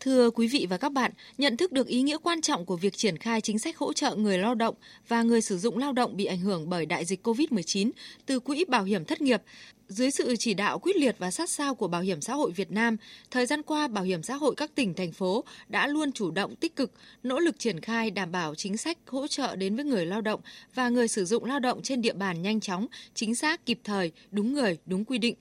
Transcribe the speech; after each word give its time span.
Thưa 0.00 0.30
quý 0.30 0.48
vị 0.48 0.66
và 0.70 0.76
các 0.76 0.92
bạn, 0.92 1.12
nhận 1.38 1.56
thức 1.56 1.72
được 1.72 1.86
ý 1.86 2.02
nghĩa 2.02 2.18
quan 2.22 2.40
trọng 2.40 2.66
của 2.66 2.76
việc 2.76 2.96
triển 2.96 3.16
khai 3.16 3.40
chính 3.40 3.58
sách 3.58 3.76
hỗ 3.78 3.92
trợ 3.92 4.14
người 4.14 4.38
lao 4.38 4.54
động 4.54 4.74
và 5.08 5.22
người 5.22 5.40
sử 5.40 5.58
dụng 5.58 5.78
lao 5.78 5.92
động 5.92 6.16
bị 6.16 6.24
ảnh 6.24 6.40
hưởng 6.40 6.68
bởi 6.68 6.86
đại 6.86 7.04
dịch 7.04 7.26
COVID-19 7.26 7.90
từ 8.26 8.40
Quỹ 8.40 8.64
Bảo 8.64 8.84
hiểm 8.84 9.04
Thất 9.04 9.20
nghiệp, 9.20 9.42
dưới 9.88 10.10
sự 10.10 10.36
chỉ 10.36 10.54
đạo 10.54 10.78
quyết 10.78 10.96
liệt 10.96 11.16
và 11.18 11.30
sát 11.30 11.50
sao 11.50 11.74
của 11.74 11.88
Bảo 11.88 12.00
hiểm 12.00 12.20
xã 12.20 12.34
hội 12.34 12.50
Việt 12.50 12.70
Nam, 12.70 12.96
thời 13.30 13.46
gian 13.46 13.62
qua 13.62 13.88
Bảo 13.88 14.04
hiểm 14.04 14.22
xã 14.22 14.34
hội 14.34 14.54
các 14.56 14.74
tỉnh 14.74 14.94
thành 14.94 15.12
phố 15.12 15.44
đã 15.68 15.86
luôn 15.86 16.12
chủ 16.12 16.30
động 16.30 16.56
tích 16.56 16.76
cực 16.76 16.92
nỗ 17.22 17.38
lực 17.38 17.58
triển 17.58 17.80
khai 17.80 18.10
đảm 18.10 18.32
bảo 18.32 18.54
chính 18.54 18.76
sách 18.76 18.98
hỗ 19.06 19.26
trợ 19.26 19.56
đến 19.56 19.76
với 19.76 19.84
người 19.84 20.06
lao 20.06 20.20
động 20.20 20.40
và 20.74 20.88
người 20.88 21.08
sử 21.08 21.24
dụng 21.24 21.44
lao 21.44 21.58
động 21.58 21.82
trên 21.82 22.02
địa 22.02 22.14
bàn 22.14 22.42
nhanh 22.42 22.60
chóng, 22.60 22.86
chính 23.14 23.34
xác, 23.34 23.66
kịp 23.66 23.80
thời, 23.84 24.12
đúng 24.30 24.54
người, 24.54 24.78
đúng 24.86 25.04
quy 25.04 25.18
định. 25.18 25.34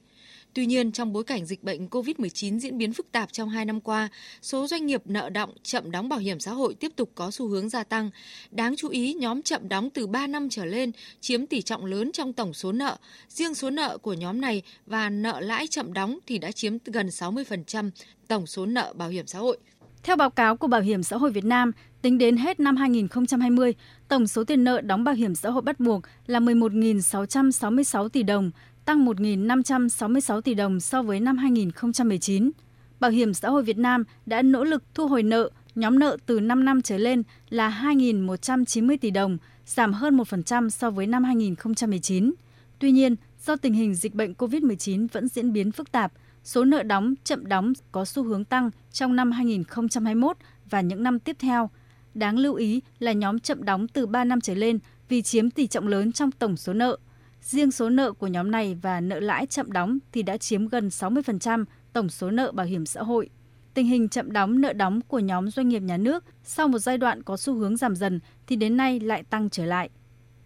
Tuy 0.53 0.65
nhiên, 0.65 0.91
trong 0.91 1.13
bối 1.13 1.23
cảnh 1.23 1.45
dịch 1.45 1.63
bệnh 1.63 1.87
COVID-19 1.87 2.59
diễn 2.59 2.77
biến 2.77 2.93
phức 2.93 3.11
tạp 3.11 3.31
trong 3.31 3.49
2 3.49 3.65
năm 3.65 3.81
qua, 3.81 4.09
số 4.41 4.67
doanh 4.67 4.85
nghiệp 4.85 5.01
nợ 5.05 5.29
động 5.29 5.53
chậm 5.63 5.91
đóng 5.91 6.09
bảo 6.09 6.19
hiểm 6.19 6.39
xã 6.39 6.51
hội 6.51 6.73
tiếp 6.73 6.91
tục 6.95 7.11
có 7.15 7.31
xu 7.31 7.47
hướng 7.47 7.69
gia 7.69 7.83
tăng. 7.83 8.09
Đáng 8.51 8.75
chú 8.75 8.89
ý, 8.89 9.13
nhóm 9.13 9.41
chậm 9.41 9.69
đóng 9.69 9.89
từ 9.89 10.07
3 10.07 10.27
năm 10.27 10.49
trở 10.49 10.65
lên 10.65 10.91
chiếm 11.21 11.45
tỷ 11.45 11.61
trọng 11.61 11.85
lớn 11.85 12.11
trong 12.11 12.33
tổng 12.33 12.53
số 12.53 12.71
nợ. 12.71 12.97
Riêng 13.29 13.55
số 13.55 13.69
nợ 13.69 13.97
của 13.97 14.13
nhóm 14.13 14.41
này 14.41 14.61
và 14.85 15.09
nợ 15.09 15.39
lãi 15.39 15.67
chậm 15.67 15.93
đóng 15.93 16.19
thì 16.27 16.37
đã 16.37 16.51
chiếm 16.51 16.77
gần 16.85 17.07
60% 17.07 17.89
tổng 18.27 18.47
số 18.47 18.65
nợ 18.65 18.93
bảo 18.93 19.09
hiểm 19.09 19.27
xã 19.27 19.39
hội. 19.39 19.57
Theo 20.03 20.15
báo 20.15 20.29
cáo 20.29 20.57
của 20.57 20.67
Bảo 20.67 20.81
hiểm 20.81 21.03
xã 21.03 21.17
hội 21.17 21.31
Việt 21.31 21.45
Nam, 21.45 21.71
tính 22.01 22.17
đến 22.17 22.37
hết 22.37 22.59
năm 22.59 22.75
2020, 22.75 23.73
tổng 24.07 24.27
số 24.27 24.43
tiền 24.43 24.63
nợ 24.63 24.81
đóng 24.81 25.03
bảo 25.03 25.15
hiểm 25.15 25.35
xã 25.35 25.49
hội 25.49 25.61
bắt 25.61 25.79
buộc 25.79 26.01
là 26.27 26.39
11.666 26.39 28.09
tỷ 28.09 28.23
đồng, 28.23 28.51
tăng 28.89 29.05
1.566 29.05 30.41
tỷ 30.41 30.53
đồng 30.53 30.79
so 30.79 31.01
với 31.01 31.19
năm 31.19 31.37
2019. 31.37 32.51
Bảo 32.99 33.11
hiểm 33.11 33.33
xã 33.33 33.49
hội 33.49 33.63
Việt 33.63 33.77
Nam 33.77 34.03
đã 34.25 34.41
nỗ 34.41 34.63
lực 34.63 34.83
thu 34.93 35.07
hồi 35.07 35.23
nợ, 35.23 35.49
nhóm 35.75 35.99
nợ 35.99 36.17
từ 36.25 36.39
5 36.39 36.65
năm 36.65 36.81
trở 36.81 36.97
lên 36.97 37.23
là 37.49 37.81
2.190 37.83 38.97
tỷ 39.01 39.11
đồng, 39.11 39.37
giảm 39.65 39.93
hơn 39.93 40.17
1% 40.17 40.69
so 40.69 40.89
với 40.89 41.07
năm 41.07 41.23
2019. 41.23 42.33
Tuy 42.79 42.91
nhiên, 42.91 43.15
do 43.45 43.55
tình 43.55 43.73
hình 43.73 43.95
dịch 43.95 44.15
bệnh 44.15 44.33
COVID-19 44.33 45.07
vẫn 45.11 45.27
diễn 45.27 45.53
biến 45.53 45.71
phức 45.71 45.91
tạp, 45.91 46.11
số 46.43 46.65
nợ 46.65 46.83
đóng, 46.83 47.13
chậm 47.23 47.47
đóng 47.47 47.73
có 47.91 48.05
xu 48.05 48.23
hướng 48.23 48.45
tăng 48.45 48.71
trong 48.91 49.15
năm 49.15 49.31
2021 49.31 50.37
và 50.69 50.81
những 50.81 51.03
năm 51.03 51.19
tiếp 51.19 51.35
theo. 51.39 51.69
Đáng 52.13 52.37
lưu 52.37 52.53
ý 52.53 52.81
là 52.99 53.11
nhóm 53.11 53.39
chậm 53.39 53.63
đóng 53.63 53.87
từ 53.87 54.05
3 54.05 54.23
năm 54.23 54.41
trở 54.41 54.53
lên 54.53 54.79
vì 55.09 55.21
chiếm 55.21 55.49
tỷ 55.49 55.67
trọng 55.67 55.87
lớn 55.87 56.11
trong 56.11 56.31
tổng 56.31 56.57
số 56.57 56.73
nợ– 56.73 56.97
Riêng 57.41 57.71
số 57.71 57.89
nợ 57.89 58.13
của 58.13 58.27
nhóm 58.27 58.51
này 58.51 58.77
và 58.81 59.01
nợ 59.01 59.19
lãi 59.19 59.45
chậm 59.45 59.71
đóng 59.71 59.99
thì 60.11 60.23
đã 60.23 60.37
chiếm 60.37 60.67
gần 60.67 60.87
60% 60.87 61.65
tổng 61.93 62.09
số 62.09 62.31
nợ 62.31 62.51
bảo 62.51 62.65
hiểm 62.65 62.85
xã 62.85 63.03
hội. 63.03 63.29
Tình 63.73 63.87
hình 63.87 64.09
chậm 64.09 64.31
đóng 64.31 64.61
nợ 64.61 64.73
đóng 64.73 65.01
của 65.07 65.19
nhóm 65.19 65.49
doanh 65.49 65.69
nghiệp 65.69 65.79
nhà 65.79 65.97
nước 65.97 66.23
sau 66.43 66.67
một 66.67 66.79
giai 66.79 66.97
đoạn 66.97 67.23
có 67.23 67.37
xu 67.37 67.53
hướng 67.53 67.77
giảm 67.77 67.95
dần 67.95 68.19
thì 68.47 68.55
đến 68.55 68.77
nay 68.77 68.99
lại 68.99 69.23
tăng 69.23 69.49
trở 69.49 69.65
lại. 69.65 69.89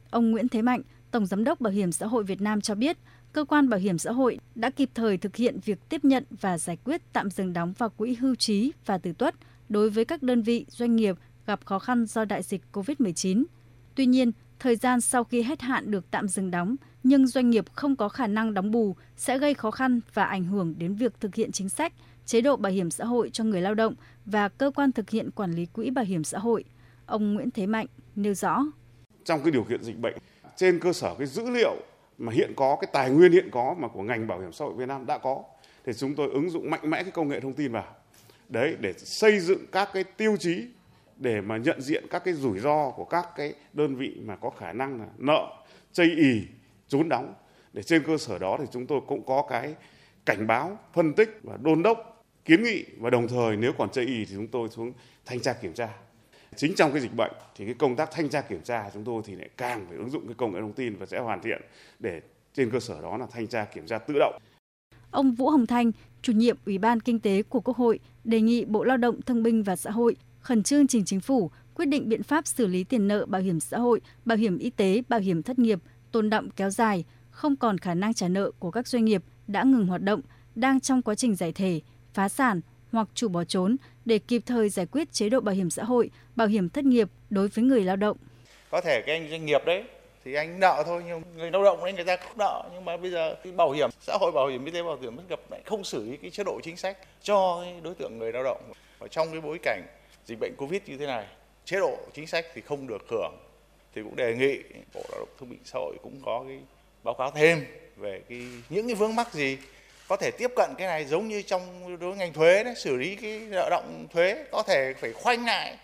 Ông 0.09 0.31
Nguyễn 0.31 0.49
Thế 0.49 0.61
Mạnh, 0.61 0.81
Tổng 1.11 1.25
Giám 1.25 1.43
đốc 1.43 1.61
Bảo 1.61 1.73
hiểm 1.73 1.91
xã 1.91 2.07
hội 2.07 2.23
Việt 2.23 2.41
Nam 2.41 2.61
cho 2.61 2.75
biết, 2.75 2.97
cơ 3.33 3.45
quan 3.45 3.69
bảo 3.69 3.79
hiểm 3.79 3.97
xã 3.97 4.11
hội 4.11 4.39
đã 4.55 4.69
kịp 4.69 4.89
thời 4.95 5.17
thực 5.17 5.35
hiện 5.35 5.59
việc 5.65 5.89
tiếp 5.89 6.05
nhận 6.05 6.23
và 6.41 6.57
giải 6.57 6.77
quyết 6.83 7.01
tạm 7.13 7.29
dừng 7.29 7.53
đóng 7.53 7.73
vào 7.77 7.89
quỹ 7.89 8.15
hưu 8.15 8.35
trí 8.35 8.71
và 8.85 8.97
tử 8.97 9.13
tuất 9.13 9.35
đối 9.69 9.89
với 9.89 10.05
các 10.05 10.23
đơn 10.23 10.41
vị 10.41 10.65
doanh 10.69 10.95
nghiệp 10.95 11.15
gặp 11.45 11.65
khó 11.65 11.79
khăn 11.79 12.05
do 12.05 12.25
đại 12.25 12.43
dịch 12.43 12.61
COVID-19. 12.73 13.43
Tuy 13.95 14.05
nhiên, 14.05 14.31
thời 14.63 14.75
gian 14.75 15.01
sau 15.01 15.23
khi 15.23 15.41
hết 15.41 15.61
hạn 15.61 15.91
được 15.91 16.11
tạm 16.11 16.27
dừng 16.27 16.51
đóng, 16.51 16.75
nhưng 17.03 17.27
doanh 17.27 17.49
nghiệp 17.49 17.65
không 17.73 17.95
có 17.95 18.09
khả 18.09 18.27
năng 18.27 18.53
đóng 18.53 18.71
bù 18.71 18.95
sẽ 19.17 19.37
gây 19.37 19.53
khó 19.53 19.71
khăn 19.71 20.01
và 20.13 20.23
ảnh 20.23 20.43
hưởng 20.43 20.75
đến 20.77 20.95
việc 20.95 21.13
thực 21.19 21.35
hiện 21.35 21.51
chính 21.51 21.69
sách, 21.69 21.93
chế 22.25 22.41
độ 22.41 22.55
bảo 22.55 22.71
hiểm 22.71 22.91
xã 22.91 23.05
hội 23.05 23.29
cho 23.29 23.43
người 23.43 23.61
lao 23.61 23.75
động 23.75 23.95
và 24.25 24.49
cơ 24.49 24.71
quan 24.75 24.91
thực 24.91 25.09
hiện 25.09 25.31
quản 25.31 25.51
lý 25.51 25.65
quỹ 25.65 25.89
bảo 25.89 26.05
hiểm 26.05 26.23
xã 26.23 26.37
hội. 26.37 26.63
Ông 27.05 27.33
Nguyễn 27.33 27.51
Thế 27.51 27.67
Mạnh 27.67 27.85
nêu 28.15 28.33
rõ. 28.33 28.65
Trong 29.25 29.43
cái 29.43 29.51
điều 29.51 29.63
kiện 29.63 29.83
dịch 29.83 29.99
bệnh, 29.99 30.17
trên 30.55 30.79
cơ 30.79 30.93
sở 30.93 31.15
cái 31.17 31.27
dữ 31.27 31.49
liệu 31.49 31.75
mà 32.17 32.31
hiện 32.31 32.53
có, 32.55 32.77
cái 32.81 32.89
tài 32.93 33.09
nguyên 33.09 33.31
hiện 33.31 33.49
có 33.51 33.75
mà 33.79 33.87
của 33.87 34.01
ngành 34.01 34.27
bảo 34.27 34.39
hiểm 34.39 34.51
xã 34.51 34.65
hội 34.65 34.73
Việt 34.77 34.87
Nam 34.87 35.05
đã 35.05 35.17
có, 35.17 35.43
thì 35.85 35.93
chúng 35.97 36.15
tôi 36.15 36.29
ứng 36.33 36.49
dụng 36.49 36.69
mạnh 36.69 36.89
mẽ 36.89 37.03
cái 37.03 37.11
công 37.11 37.27
nghệ 37.27 37.39
thông 37.39 37.53
tin 37.53 37.71
vào. 37.71 37.95
Đấy, 38.49 38.75
để 38.79 38.93
xây 38.97 39.39
dựng 39.39 39.65
các 39.71 39.89
cái 39.93 40.03
tiêu 40.03 40.35
chí 40.39 40.67
để 41.17 41.41
mà 41.41 41.57
nhận 41.57 41.81
diện 41.81 42.05
các 42.09 42.23
cái 42.25 42.33
rủi 42.33 42.59
ro 42.59 42.91
của 42.91 43.05
các 43.05 43.27
cái 43.35 43.53
đơn 43.73 43.95
vị 43.95 44.15
mà 44.21 44.35
có 44.35 44.49
khả 44.49 44.73
năng 44.73 44.99
là 44.99 45.07
nợ, 45.17 45.63
chây 45.91 46.07
ì, 46.17 46.41
trốn 46.87 47.09
đóng. 47.09 47.33
Để 47.73 47.83
trên 47.83 48.03
cơ 48.03 48.17
sở 48.17 48.39
đó 48.39 48.57
thì 48.59 48.65
chúng 48.71 48.87
tôi 48.87 49.01
cũng 49.07 49.25
có 49.25 49.45
cái 49.49 49.75
cảnh 50.25 50.47
báo, 50.47 50.79
phân 50.93 51.13
tích 51.13 51.39
và 51.43 51.57
đôn 51.57 51.83
đốc, 51.83 52.25
kiến 52.45 52.63
nghị 52.63 52.85
và 52.97 53.09
đồng 53.09 53.27
thời 53.27 53.57
nếu 53.57 53.71
còn 53.77 53.89
chây 53.89 54.05
ì 54.05 54.25
thì 54.25 54.35
chúng 54.35 54.47
tôi 54.47 54.69
xuống 54.69 54.93
thanh 55.25 55.39
tra 55.39 55.53
kiểm 55.53 55.73
tra. 55.73 55.89
Chính 56.55 56.75
trong 56.75 56.91
cái 56.91 57.01
dịch 57.01 57.15
bệnh 57.15 57.31
thì 57.55 57.65
cái 57.65 57.73
công 57.73 57.95
tác 57.95 58.09
thanh 58.11 58.29
tra 58.29 58.41
kiểm 58.41 58.61
tra 58.61 58.89
chúng 58.93 59.03
tôi 59.03 59.21
thì 59.25 59.35
lại 59.35 59.49
càng 59.57 59.85
phải 59.89 59.97
ứng 59.97 60.09
dụng 60.09 60.25
cái 60.27 60.35
công 60.37 60.53
nghệ 60.53 60.59
thông 60.61 60.73
tin 60.73 60.95
và 60.95 61.05
sẽ 61.05 61.19
hoàn 61.19 61.41
thiện 61.41 61.61
để 61.99 62.21
trên 62.53 62.71
cơ 62.71 62.79
sở 62.79 63.01
đó 63.01 63.17
là 63.17 63.25
thanh 63.31 63.47
tra 63.47 63.65
kiểm 63.65 63.85
tra 63.85 63.97
tự 63.97 64.13
động. 64.19 64.41
Ông 65.11 65.31
Vũ 65.31 65.49
Hồng 65.49 65.65
Thanh, 65.65 65.91
chủ 66.21 66.33
nhiệm 66.33 66.57
Ủy 66.65 66.77
ban 66.77 66.99
Kinh 66.99 67.19
tế 67.19 67.43
của 67.43 67.59
Quốc 67.59 67.77
hội, 67.77 67.99
đề 68.23 68.41
nghị 68.41 68.65
Bộ 68.65 68.83
Lao 68.83 68.97
động 68.97 69.21
Thương 69.21 69.43
binh 69.43 69.63
và 69.63 69.75
Xã 69.75 69.91
hội 69.91 70.15
khẩn 70.43 70.63
trương 70.63 70.87
trình 70.87 71.05
chính 71.05 71.19
phủ 71.19 71.51
quyết 71.75 71.85
định 71.85 72.09
biện 72.09 72.23
pháp 72.23 72.47
xử 72.47 72.67
lý 72.67 72.83
tiền 72.83 73.07
nợ 73.07 73.25
bảo 73.25 73.41
hiểm 73.41 73.59
xã 73.59 73.77
hội, 73.77 74.01
bảo 74.25 74.37
hiểm 74.37 74.57
y 74.57 74.69
tế, 74.69 75.01
bảo 75.09 75.19
hiểm 75.19 75.43
thất 75.43 75.59
nghiệp 75.59 75.79
tồn 76.11 76.29
động 76.29 76.49
kéo 76.49 76.69
dài, 76.69 77.05
không 77.31 77.55
còn 77.55 77.77
khả 77.77 77.93
năng 77.93 78.13
trả 78.13 78.27
nợ 78.27 78.51
của 78.59 78.71
các 78.71 78.87
doanh 78.87 79.05
nghiệp 79.05 79.23
đã 79.47 79.63
ngừng 79.63 79.87
hoạt 79.87 80.01
động, 80.01 80.21
đang 80.55 80.79
trong 80.79 81.01
quá 81.01 81.15
trình 81.15 81.35
giải 81.35 81.51
thể, 81.51 81.81
phá 82.13 82.29
sản 82.29 82.61
hoặc 82.91 83.07
chủ 83.13 83.27
bỏ 83.27 83.43
trốn 83.43 83.75
để 84.05 84.19
kịp 84.19 84.41
thời 84.45 84.69
giải 84.69 84.85
quyết 84.85 85.11
chế 85.11 85.29
độ 85.29 85.39
bảo 85.39 85.55
hiểm 85.55 85.69
xã 85.69 85.83
hội, 85.83 86.09
bảo 86.35 86.47
hiểm 86.47 86.69
thất 86.69 86.85
nghiệp 86.85 87.09
đối 87.29 87.47
với 87.47 87.65
người 87.65 87.81
lao 87.81 87.95
động. 87.95 88.17
Có 88.71 88.81
thể 88.81 89.01
cái 89.05 89.19
anh 89.19 89.29
doanh 89.29 89.45
nghiệp 89.45 89.61
đấy 89.65 89.83
thì 90.25 90.33
anh 90.33 90.59
nợ 90.59 90.83
thôi 90.85 91.03
nhưng 91.07 91.21
người 91.35 91.51
lao 91.51 91.63
động 91.63 91.83
đấy 91.83 91.93
người 91.93 92.05
ta 92.05 92.17
không 92.17 92.37
nợ 92.37 92.63
nhưng 92.73 92.85
mà 92.85 92.97
bây 92.97 93.11
giờ 93.11 93.35
cái 93.43 93.53
bảo 93.53 93.71
hiểm 93.71 93.89
xã 94.01 94.17
hội 94.19 94.31
bảo 94.31 94.47
hiểm 94.47 94.65
y 94.65 94.71
tế 94.71 94.83
bảo 94.83 94.97
hiểm 95.01 95.17
thất 95.17 95.23
nghiệp 95.29 95.39
lại 95.51 95.61
không 95.65 95.83
xử 95.83 96.05
lý 96.05 96.17
cái 96.17 96.31
chế 96.31 96.43
độ 96.43 96.59
chính 96.63 96.77
sách 96.77 96.97
cho 97.21 97.65
đối 97.83 97.95
tượng 97.95 98.17
người 98.17 98.31
lao 98.31 98.43
động 98.43 98.61
ở 98.99 99.07
trong 99.07 99.31
cái 99.31 99.41
bối 99.41 99.59
cảnh 99.63 99.83
dịch 100.25 100.39
bệnh 100.39 100.55
covid 100.57 100.81
như 100.85 100.97
thế 100.97 101.05
này, 101.05 101.25
chế 101.65 101.79
độ 101.79 101.97
chính 102.13 102.27
sách 102.27 102.45
thì 102.53 102.61
không 102.61 102.87
được 102.87 103.05
hưởng, 103.09 103.33
thì 103.95 104.01
cũng 104.03 104.15
đề 104.15 104.35
nghị 104.35 104.57
bộ 104.93 105.01
lao 105.09 105.19
động 105.19 105.29
thương 105.39 105.49
binh 105.49 105.59
xã 105.65 105.79
hội 105.79 105.95
cũng 106.03 106.21
có 106.25 106.43
cái 106.47 106.59
báo 107.03 107.13
cáo 107.13 107.31
thêm 107.31 107.65
về 107.95 108.21
cái, 108.29 108.47
những 108.69 108.87
cái 108.87 108.95
vướng 108.95 109.15
mắc 109.15 109.33
gì 109.33 109.57
có 110.07 110.15
thể 110.15 110.31
tiếp 110.37 110.51
cận 110.55 110.69
cái 110.77 110.87
này, 110.87 111.05
giống 111.05 111.27
như 111.27 111.41
trong 111.41 111.61
đối 111.99 112.09
với 112.09 112.19
ngành 112.19 112.33
thuế 112.33 112.63
đấy, 112.63 112.73
xử 112.77 112.95
lý 112.95 113.15
cái 113.15 113.39
nợ 113.39 113.67
động 113.69 114.07
thuế 114.13 114.45
có 114.51 114.63
thể 114.63 114.93
phải 114.93 115.13
khoanh 115.13 115.45
lại. 115.45 115.77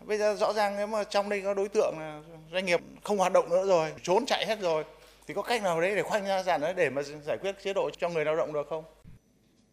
Bây 0.00 0.18
giờ 0.18 0.34
rõ 0.34 0.52
ràng 0.52 0.76
nếu 0.76 0.86
mà 0.86 1.04
trong 1.04 1.28
đây 1.28 1.40
có 1.40 1.54
đối 1.54 1.68
tượng 1.68 1.94
là 1.98 2.22
doanh 2.52 2.66
nghiệp 2.66 2.80
không 3.02 3.18
hoạt 3.18 3.32
động 3.32 3.50
nữa 3.50 3.66
rồi, 3.66 3.92
trốn 4.02 4.26
chạy 4.26 4.46
hết 4.46 4.58
rồi, 4.60 4.84
thì 5.26 5.34
có 5.34 5.42
cách 5.42 5.62
nào 5.62 5.80
đấy 5.80 5.96
để 5.96 6.02
khoanh 6.02 6.26
ra 6.26 6.42
giản 6.42 6.60
đấy 6.60 6.74
để 6.76 6.90
mà 6.90 7.02
giải 7.02 7.38
quyết 7.38 7.54
chế 7.62 7.72
độ 7.72 7.90
cho 7.98 8.08
người 8.08 8.24
lao 8.24 8.36
động 8.36 8.52
được 8.52 8.66
không? 8.68 8.84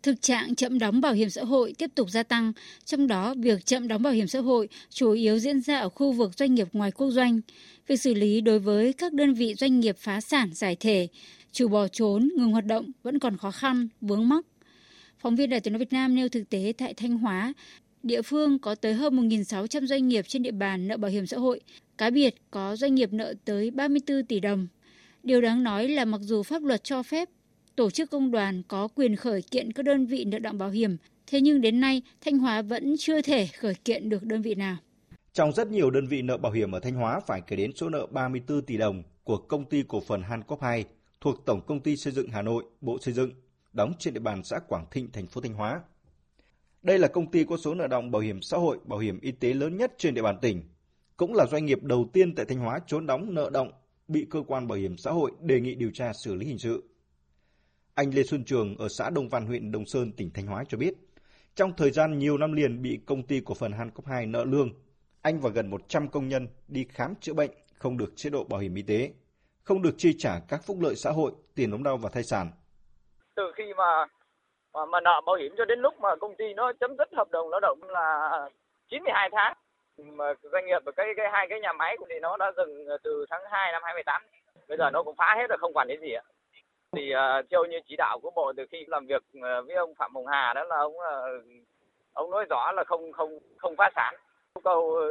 Thực 0.03 0.21
trạng 0.21 0.55
chậm 0.55 0.79
đóng 0.79 1.01
bảo 1.01 1.13
hiểm 1.13 1.29
xã 1.29 1.43
hội 1.43 1.73
tiếp 1.77 1.91
tục 1.95 2.09
gia 2.09 2.23
tăng, 2.23 2.53
trong 2.85 3.07
đó 3.07 3.35
việc 3.37 3.65
chậm 3.65 3.87
đóng 3.87 4.03
bảo 4.03 4.13
hiểm 4.13 4.27
xã 4.27 4.39
hội 4.39 4.69
chủ 4.89 5.11
yếu 5.11 5.39
diễn 5.39 5.61
ra 5.61 5.79
ở 5.79 5.89
khu 5.89 6.11
vực 6.11 6.31
doanh 6.37 6.55
nghiệp 6.55 6.67
ngoài 6.73 6.91
quốc 6.91 7.11
doanh. 7.11 7.41
Việc 7.87 8.01
xử 8.01 8.13
lý 8.13 8.41
đối 8.41 8.59
với 8.59 8.93
các 8.93 9.13
đơn 9.13 9.33
vị 9.33 9.55
doanh 9.55 9.79
nghiệp 9.79 9.97
phá 9.99 10.21
sản 10.21 10.49
giải 10.53 10.75
thể, 10.75 11.07
chủ 11.51 11.67
bỏ 11.67 11.87
trốn, 11.87 12.29
ngừng 12.35 12.51
hoạt 12.51 12.65
động 12.65 12.91
vẫn 13.03 13.19
còn 13.19 13.37
khó 13.37 13.51
khăn, 13.51 13.87
vướng 14.01 14.29
mắc. 14.29 14.45
Phóng 15.19 15.35
viên 15.35 15.49
Đài 15.49 15.59
tiếng 15.59 15.73
nói 15.73 15.79
Việt 15.79 15.93
Nam 15.93 16.15
nêu 16.15 16.29
thực 16.29 16.49
tế 16.49 16.73
tại 16.77 16.93
Thanh 16.93 17.17
Hóa, 17.17 17.53
địa 18.03 18.21
phương 18.21 18.59
có 18.59 18.75
tới 18.75 18.93
hơn 18.93 19.29
1.600 19.29 19.85
doanh 19.85 20.07
nghiệp 20.07 20.25
trên 20.27 20.43
địa 20.43 20.51
bàn 20.51 20.87
nợ 20.87 20.97
bảo 20.97 21.11
hiểm 21.11 21.25
xã 21.27 21.37
hội, 21.37 21.61
cá 21.97 22.09
biệt 22.09 22.35
có 22.51 22.75
doanh 22.75 22.95
nghiệp 22.95 23.13
nợ 23.13 23.33
tới 23.45 23.71
34 23.71 24.25
tỷ 24.25 24.39
đồng. 24.39 24.67
Điều 25.23 25.41
đáng 25.41 25.63
nói 25.63 25.87
là 25.87 26.05
mặc 26.05 26.21
dù 26.23 26.43
pháp 26.43 26.63
luật 26.63 26.83
cho 26.83 27.03
phép 27.03 27.29
tổ 27.77 27.89
chức 27.89 28.11
công 28.11 28.31
đoàn 28.31 28.61
có 28.67 28.87
quyền 28.87 29.15
khởi 29.15 29.41
kiện 29.41 29.73
các 29.73 29.83
đơn 29.83 30.05
vị 30.05 30.25
nợ 30.25 30.39
động 30.39 30.57
bảo 30.57 30.69
hiểm, 30.69 30.97
thế 31.27 31.41
nhưng 31.41 31.61
đến 31.61 31.79
nay 31.79 32.01
Thanh 32.21 32.37
Hóa 32.37 32.61
vẫn 32.61 32.95
chưa 32.99 33.21
thể 33.21 33.47
khởi 33.47 33.73
kiện 33.85 34.09
được 34.09 34.23
đơn 34.23 34.41
vị 34.41 34.55
nào. 34.55 34.77
Trong 35.33 35.53
rất 35.53 35.67
nhiều 35.67 35.91
đơn 35.91 36.07
vị 36.07 36.21
nợ 36.21 36.37
bảo 36.37 36.51
hiểm 36.51 36.71
ở 36.71 36.79
Thanh 36.79 36.93
Hóa 36.93 37.19
phải 37.27 37.41
kể 37.47 37.55
đến 37.55 37.71
số 37.75 37.89
nợ 37.89 38.05
34 38.11 38.61
tỷ 38.61 38.77
đồng 38.77 39.03
của 39.23 39.37
công 39.37 39.65
ty 39.65 39.83
cổ 39.87 39.99
phần 40.07 40.21
Hancop 40.21 40.61
2 40.61 40.85
thuộc 41.21 41.45
Tổng 41.45 41.61
công 41.67 41.79
ty 41.79 41.97
xây 41.97 42.13
dựng 42.13 42.29
Hà 42.29 42.41
Nội, 42.41 42.63
Bộ 42.81 42.97
Xây 43.01 43.13
dựng, 43.13 43.31
đóng 43.73 43.93
trên 43.99 44.13
địa 44.13 44.19
bàn 44.19 44.43
xã 44.43 44.59
Quảng 44.59 44.85
Thịnh, 44.91 45.11
thành 45.11 45.27
phố 45.27 45.41
Thanh 45.41 45.53
Hóa. 45.53 45.81
Đây 46.83 46.99
là 46.99 47.07
công 47.07 47.31
ty 47.31 47.43
có 47.43 47.57
số 47.57 47.73
nợ 47.73 47.87
động 47.87 48.11
bảo 48.11 48.21
hiểm 48.21 48.41
xã 48.41 48.57
hội, 48.57 48.77
bảo 48.85 48.99
hiểm 48.99 49.19
y 49.19 49.31
tế 49.31 49.53
lớn 49.53 49.77
nhất 49.77 49.93
trên 49.97 50.13
địa 50.13 50.21
bàn 50.21 50.37
tỉnh, 50.41 50.63
cũng 51.17 51.33
là 51.33 51.45
doanh 51.45 51.65
nghiệp 51.65 51.83
đầu 51.83 52.09
tiên 52.13 52.35
tại 52.35 52.45
Thanh 52.45 52.59
Hóa 52.59 52.79
trốn 52.87 53.05
đóng 53.05 53.33
nợ 53.33 53.49
động 53.53 53.71
bị 54.07 54.27
cơ 54.29 54.43
quan 54.47 54.67
bảo 54.67 54.77
hiểm 54.77 54.97
xã 54.97 55.11
hội 55.11 55.31
đề 55.41 55.61
nghị 55.61 55.75
điều 55.75 55.91
tra 55.93 56.11
xử 56.13 56.35
lý 56.35 56.45
hình 56.45 56.59
sự. 56.59 56.83
Anh 57.97 58.11
Lê 58.15 58.23
Xuân 58.23 58.43
Trường 58.45 58.75
ở 58.79 58.87
xã 58.89 59.09
Đông 59.09 59.29
Văn, 59.29 59.45
huyện 59.45 59.71
Đồng 59.71 59.85
Sơn, 59.85 60.11
tỉnh 60.17 60.29
Thanh 60.33 60.47
Hóa 60.47 60.63
cho 60.69 60.77
biết, 60.77 60.93
trong 61.55 61.73
thời 61.77 61.91
gian 61.91 62.17
nhiều 62.17 62.37
năm 62.37 62.53
liền 62.53 62.81
bị 62.81 62.99
công 63.05 63.23
ty 63.23 63.41
cổ 63.45 63.53
phần 63.53 63.71
Hancop 63.71 64.05
2 64.05 64.25
nợ 64.25 64.43
lương, 64.43 64.69
anh 65.21 65.39
và 65.39 65.49
gần 65.49 65.69
100 65.69 66.07
công 66.07 66.27
nhân 66.27 66.47
đi 66.67 66.85
khám 66.89 67.15
chữa 67.15 67.33
bệnh 67.33 67.51
không 67.73 67.97
được 67.97 68.13
chế 68.15 68.29
độ 68.29 68.43
bảo 68.43 68.59
hiểm 68.59 68.75
y 68.75 68.81
tế, 68.81 69.11
không 69.63 69.81
được 69.81 69.95
chi 69.97 70.15
trả 70.17 70.31
các 70.49 70.61
phúc 70.67 70.77
lợi 70.81 70.95
xã 70.95 71.11
hội, 71.11 71.31
tiền 71.55 71.71
ốm 71.71 71.83
đau 71.83 71.97
và 71.97 72.09
thai 72.13 72.23
sản. 72.23 72.51
Từ 73.35 73.51
khi 73.55 73.73
mà 73.77 74.05
mà 74.73 74.99
nợ 74.99 75.21
bảo 75.25 75.35
hiểm 75.35 75.51
cho 75.57 75.65
đến 75.65 75.79
lúc 75.79 75.93
mà 75.99 76.15
công 76.15 76.35
ty 76.35 76.53
nó 76.53 76.73
chấm 76.79 76.97
dứt 76.97 77.09
hợp 77.17 77.31
đồng 77.31 77.49
lao 77.49 77.59
động 77.59 77.83
là 77.83 78.29
92 78.89 79.29
tháng 79.31 79.53
mà 79.97 80.25
doanh 80.51 80.65
nghiệp 80.65 80.79
và 80.85 80.91
cái 80.91 81.07
cái 81.17 81.25
hai 81.31 81.47
cái 81.49 81.59
nhà 81.59 81.73
máy 81.73 81.95
của 81.99 82.05
thì 82.09 82.15
nó 82.21 82.37
đã 82.37 82.51
dừng 82.57 82.87
từ 83.03 83.25
tháng 83.29 83.41
2 83.51 83.71
năm 83.71 83.81
2018 83.85 84.21
bây 84.67 84.77
giờ 84.77 84.89
nó 84.93 85.03
cũng 85.03 85.15
phá 85.17 85.35
hết 85.37 85.47
rồi 85.49 85.57
không 85.61 85.73
quản 85.73 85.87
đến 85.87 86.01
gì 86.01 86.11
ạ 86.11 86.23
thì 86.97 87.11
uh, 87.15 87.45
theo 87.51 87.65
như 87.65 87.77
chỉ 87.87 87.95
đạo 87.95 88.19
của 88.19 88.31
bộ 88.35 88.53
từ 88.57 88.65
khi 88.71 88.77
làm 88.87 89.05
việc 89.07 89.23
à, 89.41 89.61
với 89.61 89.75
ông 89.75 89.95
Phạm 89.95 90.15
Hồng 90.15 90.27
Hà 90.27 90.53
đó 90.53 90.63
là 90.63 90.77
ông 90.77 90.93
uh, 90.93 91.45
ông 92.13 92.31
nói 92.31 92.45
rõ 92.49 92.71
là 92.71 92.83
không 92.83 93.11
không 93.11 93.39
không 93.57 93.75
phá 93.77 93.89
sản. 93.95 94.15
Yêu 94.55 94.61
cầu 94.63 94.95
ờ, 94.95 95.09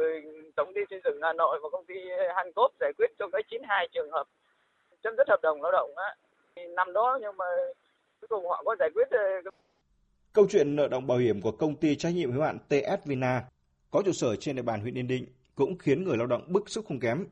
tổng 0.55 0.71
ty 0.75 0.81
xây 0.89 1.01
dựng 1.03 1.19
Hà 1.21 1.33
Nội 1.33 1.59
và 1.63 1.69
công 1.71 1.85
ty 1.85 1.95
Hancop 2.35 2.71
giải 2.79 2.91
quyết 2.97 3.07
cho 3.19 3.27
cái 3.31 3.41
92 3.49 3.87
trường 3.93 4.11
hợp 4.11 4.27
chấm 5.03 5.13
dứt 5.17 5.29
hợp 5.29 5.39
đồng 5.41 5.61
lao 5.61 5.71
động 5.71 5.91
á. 5.95 6.15
Năm 6.75 6.93
đó 6.93 7.19
nhưng 7.21 7.37
mà 7.37 7.45
cuối 8.21 8.27
cùng 8.27 8.47
họ 8.47 8.63
có 8.65 8.75
giải 8.79 8.89
quyết 8.93 9.07
ờ, 9.11 9.51
Câu 10.33 10.47
chuyện 10.49 10.75
nợ 10.75 10.87
động 10.87 11.07
bảo 11.07 11.17
hiểm 11.17 11.41
của 11.41 11.51
công 11.51 11.75
ty 11.75 11.95
trách 11.95 12.13
nhiệm 12.15 12.31
hữu 12.31 12.43
hạn 12.43 12.57
TS 12.69 13.05
Vina 13.05 13.43
có 13.91 14.01
trụ 14.05 14.11
sở 14.11 14.35
trên 14.35 14.55
địa 14.55 14.61
bàn 14.61 14.81
huyện 14.81 14.97
Yên 14.97 15.07
Định 15.07 15.25
cũng 15.55 15.77
khiến 15.77 16.03
người 16.03 16.17
lao 16.17 16.27
động 16.27 16.43
bức 16.47 16.69
xúc 16.69 16.85
không 16.87 16.99
kém. 16.99 17.25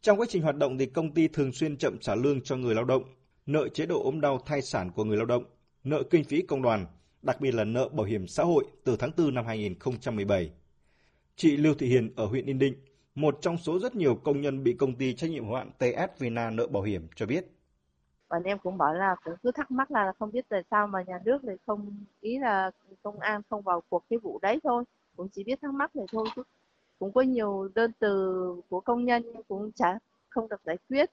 Trong 0.00 0.20
quá 0.20 0.26
trình 0.28 0.42
hoạt 0.42 0.56
động 0.56 0.78
thì 0.78 0.86
công 0.86 1.14
ty 1.14 1.28
thường 1.28 1.52
xuyên 1.52 1.76
chậm 1.76 1.98
trả 2.00 2.14
lương 2.14 2.40
cho 2.42 2.56
người 2.56 2.74
lao 2.74 2.84
động, 2.84 3.02
nợ 3.52 3.68
chế 3.68 3.86
độ 3.86 4.02
ốm 4.02 4.20
đau 4.20 4.38
thai 4.38 4.62
sản 4.62 4.90
của 4.90 5.04
người 5.04 5.16
lao 5.16 5.26
động, 5.26 5.44
nợ 5.84 6.02
kinh 6.10 6.24
phí 6.24 6.42
công 6.42 6.62
đoàn, 6.62 6.86
đặc 7.22 7.40
biệt 7.40 7.54
là 7.54 7.64
nợ 7.64 7.88
bảo 7.88 8.06
hiểm 8.06 8.26
xã 8.26 8.42
hội 8.42 8.64
từ 8.84 8.96
tháng 8.96 9.10
4 9.16 9.34
năm 9.34 9.46
2017. 9.46 10.50
Chị 11.36 11.56
Lưu 11.56 11.74
Thị 11.74 11.86
Hiền 11.86 12.12
ở 12.16 12.26
huyện 12.26 12.46
Yên 12.46 12.58
Định, 12.58 12.74
một 13.14 13.38
trong 13.40 13.58
số 13.58 13.78
rất 13.78 13.94
nhiều 13.94 14.14
công 14.14 14.40
nhân 14.40 14.64
bị 14.64 14.72
công 14.72 14.94
ty 14.94 15.14
trách 15.14 15.30
nhiệm 15.30 15.44
hữu 15.44 15.54
hạn 15.54 15.70
TS 15.78 16.18
Vina 16.18 16.50
nợ 16.50 16.66
bảo 16.66 16.82
hiểm 16.82 17.08
cho 17.16 17.26
biết. 17.26 17.44
Bọn 18.28 18.42
em 18.42 18.58
cũng 18.58 18.78
bảo 18.78 18.94
là 18.94 19.16
cũng 19.24 19.34
cứ 19.42 19.52
thắc 19.52 19.70
mắc 19.70 19.90
là 19.90 20.12
không 20.18 20.32
biết 20.32 20.44
tại 20.48 20.62
sao 20.70 20.86
mà 20.86 21.02
nhà 21.06 21.18
nước 21.24 21.44
lại 21.44 21.56
không 21.66 22.04
ý 22.20 22.38
là 22.38 22.70
công 23.02 23.18
an 23.20 23.40
không 23.50 23.62
vào 23.62 23.82
cuộc 23.88 24.04
cái 24.10 24.18
vụ 24.18 24.38
đấy 24.42 24.58
thôi 24.62 24.84
cũng 25.16 25.28
chỉ 25.28 25.44
biết 25.44 25.60
thắc 25.62 25.74
mắc 25.74 25.96
này 25.96 26.06
thôi 26.12 26.28
chứ 26.36 26.42
cũng 26.98 27.12
có 27.12 27.20
nhiều 27.20 27.68
đơn 27.74 27.92
từ 27.98 28.54
của 28.68 28.80
công 28.80 29.04
nhân 29.04 29.22
cũng 29.48 29.72
chả 29.72 29.98
không 30.28 30.48
được 30.48 30.60
giải 30.64 30.76
quyết 30.88 31.10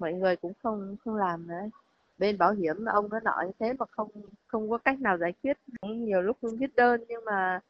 mọi 0.00 0.12
người 0.12 0.36
cũng 0.36 0.52
không 0.62 0.96
không 1.04 1.14
làm 1.14 1.46
nữa. 1.48 1.70
Bên 2.18 2.38
bảo 2.38 2.52
hiểm 2.52 2.84
ông 2.84 3.08
nó 3.10 3.20
nói 3.20 3.46
như 3.46 3.52
thế 3.58 3.72
mà 3.72 3.86
không 3.90 4.08
không 4.46 4.70
có 4.70 4.78
cách 4.78 5.00
nào 5.00 5.18
giải 5.18 5.32
quyết. 5.42 5.58
Nhiều 5.82 6.22
lúc 6.22 6.36
cũng 6.40 6.56
viết 6.56 6.76
đơn 6.76 7.04
nhưng 7.08 7.24
mà 7.24 7.60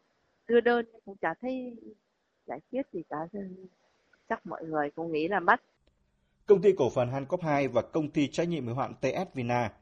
đưa 0.49 0.61
đơn 0.61 0.87
cũng 1.05 1.17
chả 1.21 1.35
thấy 1.35 1.77
giải 2.47 2.61
quyết 2.71 2.87
gì 2.93 3.03
cả. 3.11 3.17
Chắc 4.29 4.47
mọi 4.47 4.65
người 4.65 4.91
cũng 4.91 5.13
nghĩ 5.13 5.29
là 5.29 5.41
mất. 5.41 5.61
Công 6.47 6.63
ty 6.63 6.73
cổ 6.79 6.91
phần 6.91 7.09
Hancop 7.09 7.43
2 7.43 7.69
và 7.69 7.83
công 7.83 8.11
ty 8.11 8.29
trách 8.29 8.49
nhiệm 8.49 8.67
hữu 8.67 8.77
hạn 8.77 8.95
TS 9.01 9.35
Vina 9.35 9.73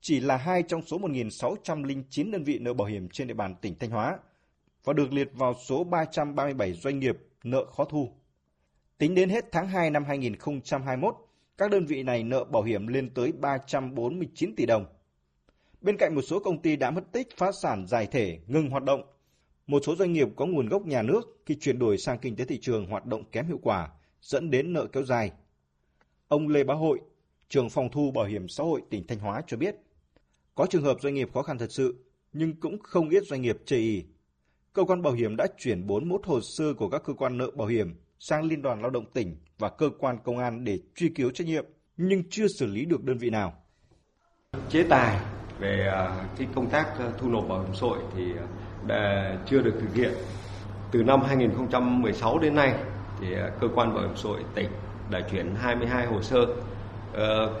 chỉ 0.00 0.20
là 0.20 0.36
hai 0.36 0.62
trong 0.62 0.82
số 0.82 0.98
1.609 0.98 2.30
đơn 2.32 2.44
vị 2.44 2.58
nợ 2.58 2.72
bảo 2.72 2.88
hiểm 2.88 3.08
trên 3.12 3.28
địa 3.28 3.34
bàn 3.34 3.54
tỉnh 3.60 3.74
Thanh 3.80 3.90
Hóa 3.90 4.18
và 4.84 4.92
được 4.92 5.12
liệt 5.12 5.30
vào 5.34 5.54
số 5.54 5.84
337 5.84 6.72
doanh 6.72 6.98
nghiệp 6.98 7.18
nợ 7.44 7.64
khó 7.64 7.84
thu. 7.84 8.08
Tính 8.98 9.14
đến 9.14 9.28
hết 9.28 9.52
tháng 9.52 9.68
2 9.68 9.90
năm 9.90 10.04
2021, 10.04 11.27
các 11.58 11.70
đơn 11.70 11.86
vị 11.86 12.02
này 12.02 12.24
nợ 12.24 12.44
bảo 12.44 12.62
hiểm 12.62 12.86
lên 12.86 13.14
tới 13.14 13.32
349 13.32 14.56
tỷ 14.56 14.66
đồng. 14.66 14.86
Bên 15.80 15.96
cạnh 15.96 16.14
một 16.14 16.22
số 16.22 16.40
công 16.40 16.62
ty 16.62 16.76
đã 16.76 16.90
mất 16.90 17.12
tích, 17.12 17.36
phá 17.36 17.52
sản 17.52 17.86
giải 17.86 18.06
thể, 18.06 18.38
ngừng 18.46 18.70
hoạt 18.70 18.84
động, 18.84 19.02
một 19.66 19.82
số 19.86 19.96
doanh 19.96 20.12
nghiệp 20.12 20.28
có 20.36 20.46
nguồn 20.46 20.68
gốc 20.68 20.86
nhà 20.86 21.02
nước 21.02 21.42
khi 21.46 21.54
chuyển 21.54 21.78
đổi 21.78 21.98
sang 21.98 22.18
kinh 22.18 22.36
tế 22.36 22.44
thị 22.44 22.58
trường 22.60 22.86
hoạt 22.86 23.06
động 23.06 23.24
kém 23.32 23.46
hiệu 23.46 23.58
quả, 23.62 23.88
dẫn 24.20 24.50
đến 24.50 24.72
nợ 24.72 24.86
kéo 24.86 25.02
dài. 25.02 25.32
Ông 26.28 26.48
Lê 26.48 26.64
Bá 26.64 26.74
Hội, 26.74 27.00
trưởng 27.48 27.70
phòng 27.70 27.88
thu 27.92 28.10
bảo 28.10 28.24
hiểm 28.24 28.48
xã 28.48 28.64
hội 28.64 28.82
tỉnh 28.90 29.06
Thanh 29.06 29.18
Hóa 29.18 29.42
cho 29.46 29.56
biết, 29.56 29.76
có 30.54 30.66
trường 30.70 30.82
hợp 30.82 30.96
doanh 31.00 31.14
nghiệp 31.14 31.32
khó 31.34 31.42
khăn 31.42 31.58
thật 31.58 31.72
sự, 31.72 32.04
nhưng 32.32 32.60
cũng 32.60 32.78
không 32.82 33.08
ít 33.08 33.22
doanh 33.26 33.42
nghiệp 33.42 33.56
chê 33.66 33.76
ý 33.76 34.04
cơ 34.78 34.84
quan 34.84 35.02
bảo 35.02 35.12
hiểm 35.12 35.36
đã 35.36 35.46
chuyển 35.58 35.86
41 35.86 36.26
hồ 36.26 36.40
sơ 36.40 36.74
của 36.74 36.88
các 36.88 37.02
cơ 37.04 37.12
quan 37.12 37.38
nợ 37.38 37.50
bảo 37.50 37.68
hiểm 37.68 37.94
sang 38.20 38.44
Liên 38.44 38.62
đoàn 38.62 38.82
Lao 38.82 38.90
động 38.90 39.04
tỉnh 39.14 39.36
và 39.58 39.68
cơ 39.68 39.90
quan 39.98 40.18
công 40.24 40.38
an 40.38 40.64
để 40.64 40.78
truy 40.94 41.08
cứu 41.08 41.30
trách 41.30 41.46
nhiệm, 41.46 41.64
nhưng 41.96 42.22
chưa 42.30 42.46
xử 42.58 42.66
lý 42.66 42.84
được 42.84 43.04
đơn 43.04 43.18
vị 43.18 43.30
nào. 43.30 43.52
Chế 44.68 44.82
tài 44.82 45.16
về 45.58 45.88
à, 45.92 46.26
cái 46.38 46.46
công 46.54 46.70
tác 46.70 46.98
à, 46.98 47.10
thu 47.18 47.28
nộp 47.28 47.48
bảo 47.48 47.62
hiểm 47.62 47.74
xã 47.74 47.80
hội 47.80 47.98
thì 48.16 48.32
à, 48.32 48.46
đã 48.86 49.34
chưa 49.46 49.62
được 49.62 49.74
thực 49.80 49.94
hiện. 49.94 50.12
Từ 50.90 51.02
năm 51.02 51.20
2016 51.22 52.38
đến 52.38 52.54
nay 52.54 52.74
thì 53.20 53.26
cơ 53.60 53.68
quan 53.74 53.94
bảo 53.94 54.02
hiểm 54.02 54.16
xã 54.16 54.28
hội 54.28 54.44
tỉnh 54.54 54.68
đã 55.10 55.20
chuyển 55.30 55.54
22 55.54 56.06
hồ 56.06 56.22
sơ 56.22 56.46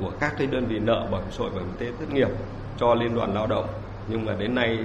của 0.00 0.12
các 0.20 0.34
cái 0.38 0.46
đơn 0.46 0.66
vị 0.66 0.78
nợ 0.78 1.08
bảo 1.10 1.20
hiểm 1.20 1.30
xã 1.32 1.38
hội 1.38 1.50
bảo 1.50 1.60
hiểm 1.60 1.72
y 1.78 1.86
tế 1.86 1.92
thất 1.98 2.12
nghiệp 2.12 2.28
cho 2.78 2.94
Liên 2.94 3.14
đoàn 3.14 3.34
Lao 3.34 3.46
động 3.46 3.66
nhưng 4.08 4.24
mà 4.24 4.36
đến 4.38 4.54
nay 4.54 4.78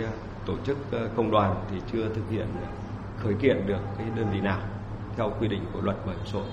tổ 0.45 0.53
chức 0.65 0.77
công 1.15 1.31
đoàn 1.31 1.55
thì 1.71 1.77
chưa 1.91 2.09
thực 2.15 2.29
hiện 2.29 2.47
khởi 3.17 3.33
kiện 3.41 3.67
được 3.67 3.79
cái 3.97 4.07
đơn 4.15 4.27
vị 4.33 4.41
nào 4.41 4.59
theo 5.17 5.33
quy 5.39 5.47
định 5.47 5.65
của 5.73 5.81
luật 5.81 6.05
bảo 6.05 6.15
hiểm 6.15 6.25
xã 6.25 6.39
hội. 6.39 6.47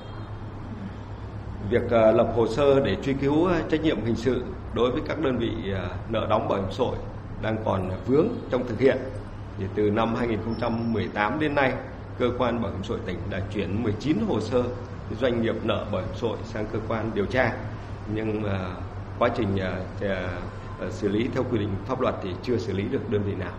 Việc 1.71 1.85
uh, 1.85 1.91
lập 1.91 2.33
hồ 2.37 2.47
sơ 2.47 2.81
để 2.81 2.97
truy 3.03 3.15
cứu 3.15 3.45
ờ, 3.47 3.63
trách 3.71 3.81
nhiệm 3.83 4.05
hình 4.05 4.17
sự 4.17 4.45
đối 4.75 4.91
với 4.91 5.03
các 5.09 5.21
đơn 5.23 5.39
vị 5.39 5.51
ờ, 5.73 5.89
nợ 6.09 6.27
đóng 6.31 6.49
bảo 6.49 6.59
hiểm 6.59 6.71
xã 6.71 6.85
hội 6.85 6.97
đang 7.43 7.57
còn 7.65 7.91
vướng 8.07 8.29
trong 8.51 8.69
thực 8.69 8.81
hiện. 8.81 8.97
Thì 9.59 9.65
từ 9.75 9.91
năm 9.91 10.15
2018 10.15 11.41
đến 11.41 11.55
nay, 11.55 11.73
cơ 12.19 12.31
quan 12.39 12.63
bảo 12.63 12.73
hiểm 12.73 12.85
xã 12.85 12.89
hội 12.89 13.01
tỉnh 13.07 13.19
đã 13.31 13.41
chuyển 13.55 13.83
19 13.83 14.17
hồ 14.29 14.41
sơ 14.41 14.63
doanh 15.21 15.43
nghiệp 15.43 15.55
nợ 15.65 15.87
bảo 15.93 16.03
hiểm 16.03 16.15
xã 16.15 16.29
hội 16.29 16.39
sang 16.45 16.67
cơ 16.73 16.79
quan 16.89 17.11
điều 17.15 17.27
tra 17.27 17.57
nhưng 18.15 18.43
uh, 18.45 18.51
quá 19.19 19.31
trình 19.37 19.59
xử 20.91 21.09
lý 21.09 21.29
theo 21.35 21.45
quy 21.51 21.59
định 21.59 21.71
pháp 21.87 22.01
luật 22.01 22.15
thì 22.23 22.31
chưa 22.43 22.57
xử 22.57 22.73
lý 22.73 22.85
được 22.85 23.11
đơn 23.11 23.23
vị 23.23 23.35
nào. 23.35 23.53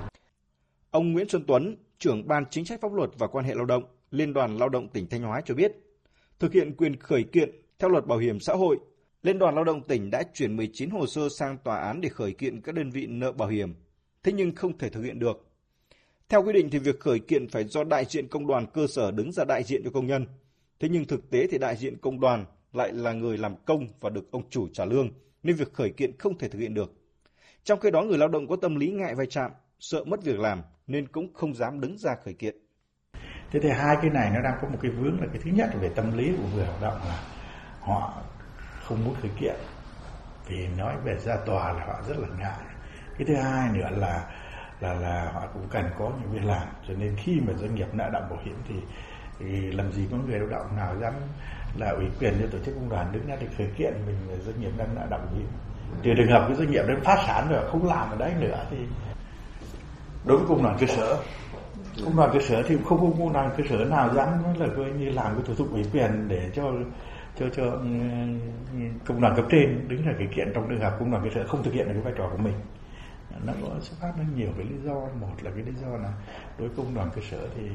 Ông 0.92 1.12
Nguyễn 1.12 1.30
Xuân 1.30 1.44
Tuấn, 1.48 1.76
trưởng 2.00 2.28
ban 2.28 2.46
chính 2.50 2.66
sách 2.66 2.82
pháp 2.82 2.94
luật 2.94 3.10
và 3.18 3.28
quan 3.28 3.46
hệ 3.46 3.56
lao 3.56 3.66
động, 3.66 3.84
Liên 4.12 4.34
đoàn 4.34 4.58
Lao 4.58 4.70
động 4.70 4.88
tỉnh 4.90 5.08
Thanh 5.08 5.22
Hóa 5.22 5.42
cho 5.46 5.56
biết, 5.56 5.72
thực 6.40 6.54
hiện 6.54 6.76
quyền 6.78 7.00
khởi 7.00 7.24
kiện 7.24 7.52
theo 7.80 7.90
luật 7.90 8.08
bảo 8.08 8.18
hiểm 8.18 8.40
xã 8.40 8.54
hội, 8.54 8.78
Liên 9.24 9.40
đoàn 9.40 9.56
Lao 9.56 9.64
động 9.64 9.84
tỉnh 9.84 10.12
đã 10.12 10.24
chuyển 10.34 10.58
19 10.58 10.90
hồ 10.90 11.08
sơ 11.08 11.30
sang 11.30 11.58
tòa 11.58 11.76
án 11.76 12.02
để 12.02 12.10
khởi 12.10 12.32
kiện 12.32 12.62
các 12.62 12.76
đơn 12.76 12.90
vị 12.90 13.08
nợ 13.08 13.32
bảo 13.32 13.50
hiểm, 13.50 13.74
thế 14.24 14.32
nhưng 14.32 14.56
không 14.56 14.78
thể 14.78 14.90
thực 14.90 15.04
hiện 15.04 15.20
được. 15.20 15.48
Theo 16.30 16.44
quy 16.44 16.54
định 16.54 16.70
thì 16.70 16.80
việc 16.80 17.00
khởi 17.00 17.20
kiện 17.20 17.48
phải 17.48 17.64
do 17.64 17.84
đại 17.84 18.06
diện 18.06 18.28
công 18.28 18.48
đoàn 18.48 18.66
cơ 18.74 18.88
sở 18.88 19.12
đứng 19.12 19.32
ra 19.32 19.46
đại 19.46 19.64
diện 19.64 19.82
cho 19.84 19.90
công 19.90 20.08
nhân. 20.08 20.26
Thế 20.80 20.90
nhưng 20.90 21.06
thực 21.06 21.30
tế 21.30 21.48
thì 21.48 21.58
đại 21.58 21.76
diện 21.76 21.98
công 21.98 22.20
đoàn 22.20 22.46
lại 22.74 22.94
là 22.94 23.14
người 23.14 23.38
làm 23.38 23.56
công 23.66 23.88
và 24.00 24.10
được 24.10 24.32
ông 24.32 24.50
chủ 24.50 24.68
trả 24.74 24.86
lương, 24.86 25.10
nên 25.44 25.56
việc 25.56 25.74
khởi 25.74 25.90
kiện 25.90 26.18
không 26.18 26.38
thể 26.38 26.50
thực 26.50 26.60
hiện 26.60 26.74
được. 26.74 26.94
Trong 27.64 27.80
khi 27.80 27.92
đó 27.92 28.02
người 28.02 28.18
lao 28.18 28.30
động 28.30 28.48
có 28.48 28.56
tâm 28.56 28.76
lý 28.76 28.92
ngại 28.92 29.16
vai 29.16 29.26
chạm, 29.26 29.52
sợ 29.80 30.04
mất 30.04 30.24
việc 30.24 30.40
làm 30.40 30.62
nên 30.88 31.08
cũng 31.08 31.34
không 31.34 31.54
dám 31.54 31.82
đứng 31.82 31.98
ra 31.98 32.16
khởi 32.24 32.34
kiện. 32.34 32.56
Thế 33.52 33.60
thì 33.64 33.70
hai 33.70 33.96
cái 34.02 34.10
này 34.10 34.30
nó 34.34 34.42
đang 34.42 34.58
có 34.62 34.68
một 34.68 34.78
cái 34.82 34.92
vướng 34.92 35.22
là 35.22 35.28
cái 35.34 35.42
thứ 35.44 35.52
nhất 35.52 35.70
về 35.82 35.90
tâm 35.96 36.18
lý 36.18 36.34
của 36.38 36.48
người 36.56 36.66
lao 36.66 36.78
động 36.82 37.02
là 37.08 37.20
họ 37.82 38.14
không 38.84 39.06
muốn 39.06 39.16
khởi 39.22 39.32
kiện. 39.40 39.56
Vì 40.48 40.68
nói 40.78 40.96
về 41.04 41.18
ra 41.20 41.36
tòa 41.46 41.74
là 41.74 41.86
họ 41.86 42.02
rất 42.08 42.18
là 42.20 42.28
ngại. 42.40 42.60
Cái 43.18 43.28
thứ 43.28 43.36
hai 43.36 43.70
nữa 43.74 43.90
là 43.92 44.26
là 44.80 44.94
là 44.94 45.32
họ 45.34 45.48
cũng 45.54 45.68
cần 45.70 45.86
có 46.00 46.12
những 46.22 46.32
việc 46.32 46.46
làm. 46.46 46.68
Cho 46.88 46.94
nên 46.94 47.16
khi 47.16 47.42
mà 47.48 47.54
doanh 47.54 47.76
nghiệp 47.76 47.88
nợ 47.94 48.10
động 48.14 48.28
bảo 48.30 48.40
hiểm 48.44 48.56
thì, 48.68 48.76
thì 49.40 49.72
làm 49.72 49.92
gì 49.92 50.08
có 50.12 50.18
người 50.18 50.40
lao 50.40 50.50
động 50.50 50.76
nào 50.76 50.96
dám 51.02 51.14
là 51.78 51.90
ủy 51.90 52.06
quyền 52.20 52.34
cho 52.42 52.48
tổ 52.52 52.58
chức 52.66 52.76
công 52.76 52.90
đoàn 52.90 53.12
đứng 53.12 53.28
ra 53.28 53.36
để 53.40 53.48
khởi 53.58 53.68
kiện 53.78 53.94
mình 54.06 54.16
là 54.30 54.36
doanh 54.46 54.62
nghiệp 54.62 54.72
đang 54.78 54.96
nợ 54.96 55.08
động 55.10 55.26
bảo 55.26 55.36
hiểm. 55.36 55.48
Trừ 56.04 56.12
trường 56.18 56.32
hợp 56.32 56.46
cái 56.48 56.58
doanh 56.58 56.72
nghiệp 56.72 56.84
đến 56.88 57.00
phát 57.04 57.18
sản 57.28 57.48
rồi 57.50 57.70
không 57.72 57.88
làm 57.88 58.10
ở 58.10 58.18
đấy 58.18 58.34
nữa 58.40 58.66
thì 58.72 58.78
đối 60.26 60.38
với 60.38 60.48
công 60.48 60.64
đoàn 60.64 60.78
cơ 60.80 60.88
sở 60.88 61.18
công 62.06 62.16
đoàn 62.16 62.30
cơ 62.34 62.40
sở 62.40 62.64
thì 62.68 62.78
không 62.86 63.02
có 63.02 63.18
công 63.20 63.34
đoàn 63.34 63.50
cơ 63.58 63.64
sở 63.70 63.86
nào 63.86 64.14
dám 64.14 64.30
là 64.58 64.68
coi 64.78 64.92
như 64.92 65.10
làm 65.10 65.36
cái 65.36 65.44
thủ 65.46 65.54
tục 65.56 65.68
ủy 65.72 65.86
quyền 65.94 66.28
để 66.28 66.52
cho 66.56 66.74
cho 67.40 67.50
cho 67.50 67.64
ừ, 67.64 67.88
ừ, 68.74 68.80
công 69.06 69.22
đoàn 69.22 69.36
cấp 69.36 69.46
trên 69.52 69.88
đứng 69.88 70.06
ra 70.06 70.14
cái 70.18 70.28
kiện 70.36 70.52
trong 70.54 70.70
trường 70.70 70.80
hợp 70.80 70.96
công 71.00 71.12
đoàn 71.12 71.24
cơ 71.24 71.30
sở 71.36 71.48
không 71.48 71.64
thực 71.64 71.74
hiện 71.74 71.88
được 71.88 71.94
cái 71.94 72.02
vai 72.02 72.14
trò 72.18 72.30
của 72.32 72.38
mình. 72.38 72.54
Nó 73.46 73.54
có 73.62 73.68
xuất 73.80 73.98
phát 74.02 74.12
đến 74.18 74.28
nhiều 74.36 74.50
cái 74.58 74.66
lý 74.66 74.76
do, 74.86 74.94
một 74.94 75.36
là 75.42 75.52
cái 75.52 75.64
lý 75.64 75.72
do 75.82 75.88
là 75.88 76.14
đối 76.58 76.68
với 76.68 76.78
công 76.78 76.96
đoàn 76.96 77.10
cơ 77.16 77.22
sở 77.32 77.48
thì 77.56 77.70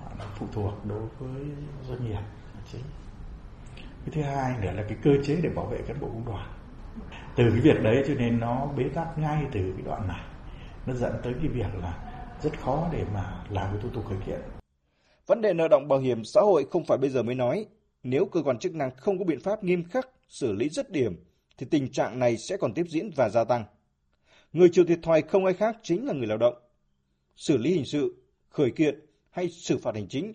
họ 0.00 0.10
nó 0.18 0.24
phụ 0.34 0.46
thuộc 0.52 0.86
đối 0.88 1.00
với 1.18 1.42
doanh 1.88 2.04
nghiệp 2.04 2.20
chính. 2.72 2.82
Cái 3.76 4.14
thứ 4.14 4.22
hai 4.22 4.54
nữa 4.62 4.72
là 4.72 4.82
cái 4.88 4.98
cơ 5.02 5.10
chế 5.24 5.36
để 5.42 5.48
bảo 5.48 5.66
vệ 5.66 5.78
cán 5.78 6.00
bộ 6.00 6.06
công 6.06 6.24
đoàn. 6.26 6.46
Từ 7.36 7.50
cái 7.50 7.60
việc 7.60 7.82
đấy 7.82 8.04
cho 8.08 8.14
nên 8.14 8.40
nó 8.40 8.66
bế 8.76 8.84
tắc 8.94 9.18
ngay 9.18 9.44
từ 9.52 9.72
cái 9.76 9.82
đoạn 9.86 10.08
này. 10.08 10.20
Nó 10.86 10.94
dẫn 10.94 11.12
tới 11.22 11.34
cái 11.34 11.48
việc 11.48 11.74
là 11.82 11.94
rất 12.42 12.60
khó 12.60 12.88
để 12.92 13.04
mà 13.14 13.44
làm 13.50 13.72
cái 13.72 13.82
thủ 13.82 13.88
tục 13.94 14.04
khởi 14.08 14.18
kiện. 14.26 14.40
Vấn 15.26 15.40
đề 15.40 15.54
nợ 15.54 15.68
động 15.68 15.88
bảo 15.88 15.98
hiểm 15.98 16.24
xã 16.24 16.40
hội 16.40 16.66
không 16.70 16.84
phải 16.84 16.98
bây 16.98 17.10
giờ 17.10 17.22
mới 17.22 17.34
nói. 17.34 17.66
Nếu 18.02 18.24
cơ 18.24 18.42
quan 18.42 18.58
chức 18.58 18.74
năng 18.74 18.96
không 18.96 19.18
có 19.18 19.24
biện 19.24 19.40
pháp 19.40 19.64
nghiêm 19.64 19.84
khắc 19.84 20.08
xử 20.28 20.52
lý 20.52 20.68
dứt 20.68 20.90
điểm 20.90 21.24
thì 21.58 21.66
tình 21.70 21.92
trạng 21.92 22.18
này 22.18 22.36
sẽ 22.36 22.56
còn 22.56 22.74
tiếp 22.74 22.86
diễn 22.88 23.10
và 23.16 23.28
gia 23.28 23.44
tăng. 23.44 23.64
Người 24.52 24.68
chịu 24.72 24.84
thiệt 24.84 24.98
thòi 25.02 25.22
không 25.22 25.44
ai 25.44 25.54
khác 25.54 25.76
chính 25.82 26.06
là 26.06 26.12
người 26.12 26.26
lao 26.26 26.38
động. 26.38 26.54
Xử 27.36 27.56
lý 27.56 27.74
hình 27.74 27.84
sự, 27.84 28.14
khởi 28.48 28.70
kiện 28.70 29.06
hay 29.30 29.48
xử 29.48 29.78
phạt 29.78 29.94
hành 29.94 30.08
chính 30.08 30.34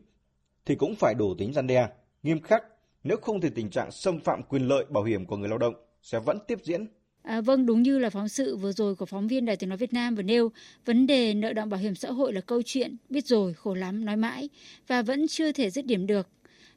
thì 0.65 0.75
cũng 0.75 0.95
phải 0.95 1.13
đủ 1.13 1.35
tính 1.37 1.53
gian 1.53 1.67
đe, 1.67 1.89
nghiêm 2.23 2.41
khắc, 2.41 2.63
nếu 3.03 3.17
không 3.21 3.41
thì 3.41 3.49
tình 3.55 3.69
trạng 3.69 3.91
xâm 3.91 4.19
phạm 4.19 4.43
quyền 4.43 4.67
lợi 4.67 4.85
bảo 4.89 5.03
hiểm 5.03 5.25
của 5.25 5.37
người 5.37 5.49
lao 5.49 5.57
động 5.57 5.73
sẽ 6.01 6.19
vẫn 6.19 6.39
tiếp 6.47 6.59
diễn 6.63 6.87
À, 7.27 7.41
vâng, 7.41 7.65
đúng 7.65 7.81
như 7.81 7.99
là 7.99 8.09
phóng 8.09 8.29
sự 8.29 8.57
vừa 8.57 8.71
rồi 8.71 8.95
của 8.95 9.05
phóng 9.05 9.27
viên 9.27 9.45
Đài 9.45 9.55
Tiếng 9.55 9.69
Nói 9.69 9.77
Việt 9.77 9.93
Nam 9.93 10.15
vừa 10.15 10.23
nêu, 10.23 10.51
vấn 10.85 11.07
đề 11.07 11.33
nợ 11.33 11.53
động 11.53 11.69
bảo 11.69 11.79
hiểm 11.79 11.95
xã 11.95 12.11
hội 12.11 12.33
là 12.33 12.41
câu 12.41 12.61
chuyện 12.65 12.95
biết 13.09 13.25
rồi, 13.25 13.53
khổ 13.53 13.73
lắm, 13.73 14.05
nói 14.05 14.15
mãi 14.15 14.49
và 14.87 15.01
vẫn 15.01 15.27
chưa 15.27 15.51
thể 15.51 15.69
dứt 15.69 15.85
điểm 15.85 16.07
được. 16.07 16.29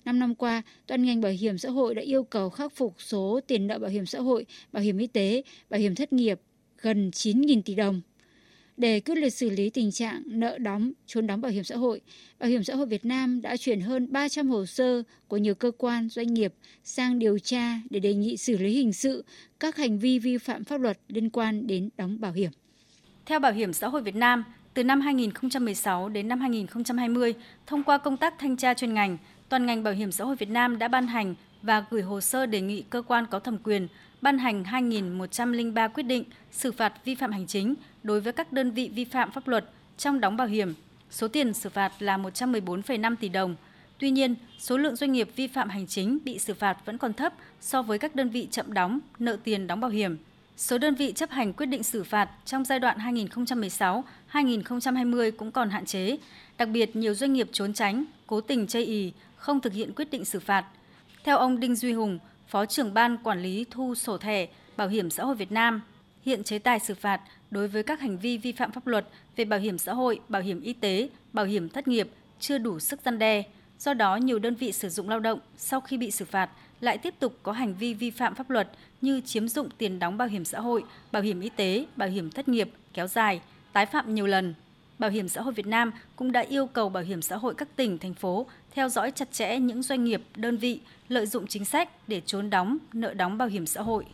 Năm 0.04 0.18
năm 0.18 0.34
qua, 0.34 0.62
toàn 0.86 1.04
ngành 1.04 1.20
bảo 1.20 1.32
hiểm 1.32 1.58
xã 1.58 1.70
hội 1.70 1.94
đã 1.94 2.02
yêu 2.02 2.24
cầu 2.24 2.50
khắc 2.50 2.72
phục 2.72 2.94
số 2.98 3.40
tiền 3.46 3.66
nợ 3.66 3.78
bảo 3.78 3.90
hiểm 3.90 4.06
xã 4.06 4.20
hội, 4.20 4.46
bảo 4.72 4.82
hiểm 4.82 4.98
y 4.98 5.06
tế, 5.06 5.42
bảo 5.70 5.80
hiểm 5.80 5.94
thất 5.94 6.12
nghiệp 6.12 6.40
gần 6.78 7.10
9.000 7.10 7.62
tỷ 7.62 7.74
đồng. 7.74 8.00
Để 8.80 9.00
quyết 9.00 9.14
liệt 9.14 9.30
xử 9.30 9.50
lý 9.50 9.70
tình 9.70 9.92
trạng 9.92 10.22
nợ 10.26 10.58
đóng, 10.58 10.92
trốn 11.06 11.26
đóng 11.26 11.40
bảo 11.40 11.52
hiểm 11.52 11.64
xã 11.64 11.76
hội, 11.76 12.00
Bảo 12.38 12.48
hiểm 12.50 12.64
xã 12.64 12.74
hội 12.74 12.86
Việt 12.86 13.04
Nam 13.04 13.42
đã 13.42 13.56
chuyển 13.56 13.80
hơn 13.80 14.12
300 14.12 14.48
hồ 14.48 14.66
sơ 14.66 15.02
của 15.28 15.36
nhiều 15.36 15.54
cơ 15.54 15.70
quan, 15.78 16.08
doanh 16.08 16.34
nghiệp 16.34 16.54
sang 16.84 17.18
điều 17.18 17.38
tra 17.38 17.80
để 17.90 18.00
đề 18.00 18.14
nghị 18.14 18.36
xử 18.36 18.58
lý 18.58 18.70
hình 18.70 18.92
sự 18.92 19.24
các 19.60 19.76
hành 19.76 19.98
vi 19.98 20.18
vi 20.18 20.38
phạm 20.38 20.64
pháp 20.64 20.80
luật 20.80 20.98
liên 21.08 21.30
quan 21.30 21.66
đến 21.66 21.88
đóng 21.96 22.20
bảo 22.20 22.32
hiểm. 22.32 22.50
Theo 23.26 23.38
Bảo 23.38 23.52
hiểm 23.52 23.72
xã 23.72 23.88
hội 23.88 24.02
Việt 24.02 24.16
Nam, 24.16 24.44
từ 24.74 24.84
năm 24.84 25.00
2016 25.00 26.08
đến 26.08 26.28
năm 26.28 26.40
2020, 26.40 27.34
thông 27.66 27.82
qua 27.82 27.98
công 27.98 28.16
tác 28.16 28.34
thanh 28.38 28.56
tra 28.56 28.74
chuyên 28.74 28.94
ngành, 28.94 29.18
toàn 29.48 29.66
ngành 29.66 29.82
Bảo 29.82 29.94
hiểm 29.94 30.12
xã 30.12 30.24
hội 30.24 30.36
Việt 30.36 30.50
Nam 30.50 30.78
đã 30.78 30.88
ban 30.88 31.06
hành 31.06 31.34
và 31.62 31.84
gửi 31.90 32.02
hồ 32.02 32.20
sơ 32.20 32.46
đề 32.46 32.60
nghị 32.60 32.82
cơ 32.82 33.02
quan 33.02 33.26
có 33.30 33.38
thẩm 33.38 33.58
quyền 33.58 33.88
ban 34.22 34.38
hành 34.38 34.62
2.103 34.62 35.88
quyết 35.88 36.02
định 36.02 36.24
xử 36.52 36.72
phạt 36.72 36.92
vi 37.04 37.14
phạm 37.14 37.32
hành 37.32 37.46
chính 37.46 37.74
đối 38.02 38.20
với 38.20 38.32
các 38.32 38.52
đơn 38.52 38.70
vị 38.70 38.90
vi 38.94 39.04
phạm 39.04 39.30
pháp 39.30 39.48
luật 39.48 39.70
trong 39.98 40.20
đóng 40.20 40.36
bảo 40.36 40.46
hiểm. 40.46 40.74
Số 41.10 41.28
tiền 41.28 41.54
xử 41.54 41.68
phạt 41.68 41.92
là 41.98 42.18
114,5 42.18 43.16
tỷ 43.16 43.28
đồng. 43.28 43.56
Tuy 43.98 44.10
nhiên, 44.10 44.34
số 44.58 44.76
lượng 44.76 44.96
doanh 44.96 45.12
nghiệp 45.12 45.28
vi 45.36 45.46
phạm 45.46 45.68
hành 45.68 45.86
chính 45.86 46.18
bị 46.24 46.38
xử 46.38 46.54
phạt 46.54 46.76
vẫn 46.84 46.98
còn 46.98 47.12
thấp 47.12 47.34
so 47.60 47.82
với 47.82 47.98
các 47.98 48.14
đơn 48.14 48.28
vị 48.28 48.48
chậm 48.50 48.72
đóng, 48.72 48.98
nợ 49.18 49.36
tiền 49.44 49.66
đóng 49.66 49.80
bảo 49.80 49.90
hiểm. 49.90 50.16
Số 50.56 50.78
đơn 50.78 50.94
vị 50.94 51.12
chấp 51.12 51.30
hành 51.30 51.52
quyết 51.52 51.66
định 51.66 51.82
xử 51.82 52.04
phạt 52.04 52.30
trong 52.44 52.64
giai 52.64 52.78
đoạn 52.78 52.98
2016-2020 54.32 55.30
cũng 55.36 55.52
còn 55.52 55.70
hạn 55.70 55.86
chế. 55.86 56.16
Đặc 56.58 56.68
biệt, 56.68 56.96
nhiều 56.96 57.14
doanh 57.14 57.32
nghiệp 57.32 57.48
trốn 57.52 57.72
tránh, 57.72 58.04
cố 58.26 58.40
tình 58.40 58.66
chây 58.66 58.84
ý, 58.84 59.12
không 59.36 59.60
thực 59.60 59.72
hiện 59.72 59.92
quyết 59.92 60.10
định 60.10 60.24
xử 60.24 60.40
phạt. 60.40 60.64
Theo 61.24 61.38
ông 61.38 61.60
Đinh 61.60 61.76
Duy 61.76 61.92
Hùng, 61.92 62.18
Phó 62.50 62.66
trưởng 62.66 62.94
ban 62.94 63.16
quản 63.22 63.42
lý 63.42 63.66
thu 63.70 63.94
sổ 63.94 64.18
thẻ 64.18 64.46
Bảo 64.76 64.88
hiểm 64.88 65.10
xã 65.10 65.24
hội 65.24 65.34
Việt 65.34 65.52
Nam, 65.52 65.82
hiện 66.22 66.44
chế 66.44 66.58
tài 66.58 66.80
xử 66.80 66.94
phạt 66.94 67.20
đối 67.50 67.68
với 67.68 67.82
các 67.82 68.00
hành 68.00 68.18
vi 68.18 68.38
vi 68.38 68.52
phạm 68.52 68.72
pháp 68.72 68.86
luật 68.86 69.06
về 69.36 69.44
bảo 69.44 69.60
hiểm 69.60 69.78
xã 69.78 69.94
hội, 69.94 70.20
bảo 70.28 70.42
hiểm 70.42 70.60
y 70.60 70.72
tế, 70.72 71.08
bảo 71.32 71.44
hiểm 71.44 71.68
thất 71.68 71.88
nghiệp 71.88 72.10
chưa 72.40 72.58
đủ 72.58 72.78
sức 72.78 73.00
gian 73.04 73.18
đe. 73.18 73.42
Do 73.78 73.94
đó, 73.94 74.16
nhiều 74.16 74.38
đơn 74.38 74.54
vị 74.54 74.72
sử 74.72 74.88
dụng 74.88 75.08
lao 75.08 75.20
động 75.20 75.38
sau 75.56 75.80
khi 75.80 75.96
bị 75.96 76.10
xử 76.10 76.24
phạt 76.24 76.50
lại 76.80 76.98
tiếp 76.98 77.14
tục 77.18 77.38
có 77.42 77.52
hành 77.52 77.74
vi 77.74 77.94
vi 77.94 78.10
phạm 78.10 78.34
pháp 78.34 78.50
luật 78.50 78.68
như 79.00 79.20
chiếm 79.20 79.48
dụng 79.48 79.68
tiền 79.78 79.98
đóng 79.98 80.18
bảo 80.18 80.28
hiểm 80.28 80.44
xã 80.44 80.60
hội, 80.60 80.84
bảo 81.12 81.22
hiểm 81.22 81.40
y 81.40 81.48
tế, 81.48 81.86
bảo 81.96 82.08
hiểm 82.08 82.30
thất 82.30 82.48
nghiệp 82.48 82.70
kéo 82.92 83.06
dài, 83.06 83.40
tái 83.72 83.86
phạm 83.86 84.14
nhiều 84.14 84.26
lần. 84.26 84.54
Bảo 85.00 85.10
hiểm 85.10 85.28
xã 85.28 85.40
hội 85.40 85.52
Việt 85.54 85.66
Nam 85.66 85.92
cũng 86.16 86.32
đã 86.32 86.40
yêu 86.48 86.66
cầu 86.66 86.88
bảo 86.88 87.02
hiểm 87.02 87.22
xã 87.22 87.36
hội 87.36 87.54
các 87.54 87.68
tỉnh, 87.76 87.98
thành 87.98 88.14
phố 88.14 88.46
theo 88.74 88.88
dõi 88.88 89.10
chặt 89.10 89.32
chẽ 89.32 89.58
những 89.58 89.82
doanh 89.82 90.04
nghiệp, 90.04 90.22
đơn 90.36 90.56
vị 90.56 90.80
lợi 91.08 91.26
dụng 91.26 91.46
chính 91.46 91.64
sách 91.64 91.88
để 92.08 92.20
trốn 92.26 92.50
đóng, 92.50 92.76
nợ 92.92 93.14
đóng 93.14 93.38
bảo 93.38 93.48
hiểm 93.48 93.66
xã 93.66 93.82
hội. 93.82 94.04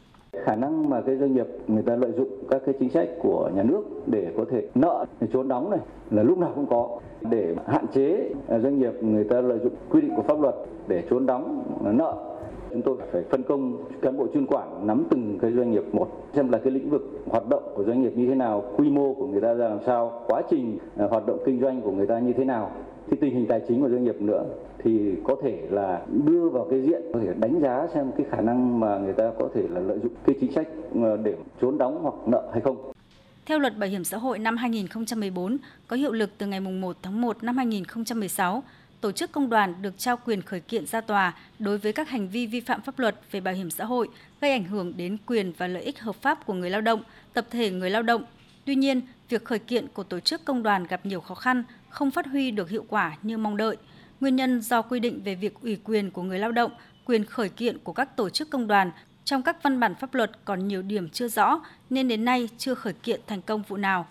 Khả 0.45 0.57
năng 0.57 0.91
mà 0.91 1.01
cái 1.07 1.17
doanh 1.17 1.35
nghiệp 1.35 1.47
người 1.67 1.83
ta 1.83 1.97
lợi 1.97 2.13
dụng 2.17 2.29
các 2.51 2.63
cái 2.67 2.75
chính 2.81 2.91
sách 2.91 3.09
của 3.23 3.51
nhà 3.55 3.63
nước 3.63 3.83
để 4.07 4.33
có 4.37 4.45
thể 4.51 4.69
nợ 4.75 5.05
để 5.21 5.27
trốn 5.33 5.49
đóng 5.49 5.71
này 5.71 5.81
là 6.11 6.23
lúc 6.23 6.39
nào 6.39 6.53
cũng 6.55 6.67
có. 6.71 7.01
Để 7.31 7.55
hạn 7.67 7.87
chế 7.95 8.31
doanh 8.49 8.79
nghiệp 8.79 8.93
người 9.01 9.25
ta 9.25 9.41
lợi 9.41 9.59
dụng 9.63 9.75
quy 9.91 10.01
định 10.01 10.13
của 10.17 10.23
pháp 10.23 10.41
luật 10.41 10.55
để 10.89 11.03
trốn 11.11 11.27
đóng 11.27 11.63
nợ 11.99 12.36
chúng 12.73 12.83
tôi 12.83 12.97
phải 13.13 13.23
phân 13.31 13.43
công 13.43 13.85
cán 14.03 14.17
bộ 14.17 14.27
chuyên 14.35 14.47
quản 14.47 14.87
nắm 14.87 15.05
từng 15.11 15.39
cái 15.43 15.53
doanh 15.53 15.71
nghiệp 15.71 15.85
một 15.93 16.09
xem 16.35 16.49
là 16.49 16.59
cái 16.59 16.73
lĩnh 16.73 16.91
vực 16.91 17.03
hoạt 17.27 17.49
động 17.49 17.73
của 17.75 17.85
doanh 17.85 18.03
nghiệp 18.03 18.13
như 18.17 18.27
thế 18.27 18.35
nào 18.35 18.65
quy 18.77 18.91
mô 18.91 19.15
của 19.15 19.27
người 19.27 19.41
ta 19.41 19.55
ra 19.55 19.69
làm 19.69 19.79
sao 19.87 20.25
quá 20.27 20.43
trình 20.51 20.79
à, 20.97 21.07
hoạt 21.11 21.27
động 21.27 21.39
kinh 21.47 21.61
doanh 21.61 21.81
của 21.81 21.93
người 21.93 22.07
ta 22.07 22.19
như 22.19 22.33
thế 22.33 22.45
nào 22.45 22.71
cái 23.11 23.19
tình 23.21 23.35
hình 23.35 23.47
tài 23.47 23.61
chính 23.69 23.83
của 23.83 23.89
doanh 23.89 24.05
nghiệp 24.05 24.21
nữa 24.21 24.45
thì 24.79 25.15
có 25.25 25.37
thể 25.43 25.67
là 25.71 26.03
đưa 26.25 26.49
vào 26.49 26.67
cái 26.71 26.83
diện 26.83 27.03
có 27.15 27.21
thể 27.21 27.35
đánh 27.37 27.61
giá 27.63 27.87
xem 27.95 28.11
cái 28.17 28.27
khả 28.31 28.41
năng 28.41 28.81
mà 28.81 28.99
người 28.99 29.13
ta 29.13 29.33
có 29.39 29.49
thể 29.55 29.63
là 29.71 29.81
lợi 29.81 29.99
dụng 30.03 30.13
cái 30.27 30.37
chính 30.41 30.53
sách 30.53 30.69
à, 30.95 31.17
để 31.23 31.37
trốn 31.61 31.79
đóng 31.79 31.99
hoặc 32.03 32.15
nợ 32.27 32.49
hay 32.53 32.61
không. 32.61 32.77
Theo 33.47 33.59
luật 33.59 33.79
bảo 33.79 33.91
hiểm 33.91 34.05
xã 34.05 34.19
hội 34.19 34.39
năm 34.39 34.57
2014 34.57 35.57
có 35.87 35.97
hiệu 35.97 36.13
lực 36.13 36.31
từ 36.39 36.47
ngày 36.47 36.61
1 36.61 36.97
tháng 37.03 37.21
1 37.21 37.43
năm 37.43 37.57
2016, 37.57 38.63
tổ 39.07 39.13
chức 39.13 39.33
công 39.33 39.51
đoàn 39.51 39.75
được 39.83 39.99
trao 39.99 40.17
quyền 40.17 40.43
khởi 40.43 40.61
kiện 40.61 40.87
ra 40.87 41.01
tòa 41.01 41.35
đối 41.59 41.79
với 41.79 41.93
các 41.93 42.09
hành 42.09 42.29
vi 42.29 42.47
vi 42.47 42.61
phạm 42.61 42.83
pháp 42.83 42.99
luật 42.99 43.17
về 43.31 43.41
bảo 43.41 43.55
hiểm 43.55 43.71
xã 43.71 43.85
hội 43.85 44.09
gây 44.41 44.51
ảnh 44.51 44.65
hưởng 44.65 44.97
đến 44.97 45.17
quyền 45.27 45.53
và 45.59 45.67
lợi 45.67 45.83
ích 45.83 46.01
hợp 46.01 46.17
pháp 46.23 46.47
của 46.47 46.55
người 46.55 46.71
lao 46.71 46.81
động, 46.81 47.03
tập 47.33 47.47
thể 47.51 47.71
người 47.71 47.91
lao 47.91 48.03
động. 48.03 48.25
Tuy 48.65 48.75
nhiên, 48.75 49.01
việc 49.29 49.45
khởi 49.45 49.59
kiện 49.59 49.87
của 49.89 50.03
tổ 50.03 50.21
chức 50.21 50.45
công 50.45 50.63
đoàn 50.63 50.87
gặp 50.87 51.07
nhiều 51.07 51.21
khó 51.21 51.35
khăn, 51.35 51.65
không 51.89 52.11
phát 52.11 52.27
huy 52.27 52.51
được 52.51 52.71
hiệu 52.71 52.85
quả 52.89 53.17
như 53.23 53.39
mong 53.39 53.57
đợi. 53.57 53.77
Nguyên 54.21 54.37
nhân 54.37 54.61
do 54.61 54.83
quy 54.83 55.01
định 55.01 55.23
về 55.25 55.35
việc 55.35 55.55
ủy 55.63 55.77
quyền 55.85 56.11
của 56.11 56.23
người 56.23 56.39
lao 56.39 56.53
động, 56.53 56.73
quyền 57.05 57.25
khởi 57.25 57.49
kiện 57.49 57.79
của 57.79 57.93
các 57.93 58.17
tổ 58.17 58.31
chức 58.31 58.51
công 58.51 58.67
đoàn 58.67 58.91
trong 59.25 59.43
các 59.43 59.63
văn 59.63 59.81
bản 59.81 59.95
pháp 59.95 60.15
luật 60.15 60.31
còn 60.45 60.69
nhiều 60.69 60.83
điểm 60.83 61.09
chưa 61.09 61.29
rõ 61.29 61.61
nên 61.91 62.09
đến 62.09 62.25
nay 62.25 62.49
chưa 62.59 62.75
khởi 62.75 62.93
kiện 62.93 63.21
thành 63.27 63.43
công 63.43 63.63
vụ 63.69 63.77
nào. 63.77 64.07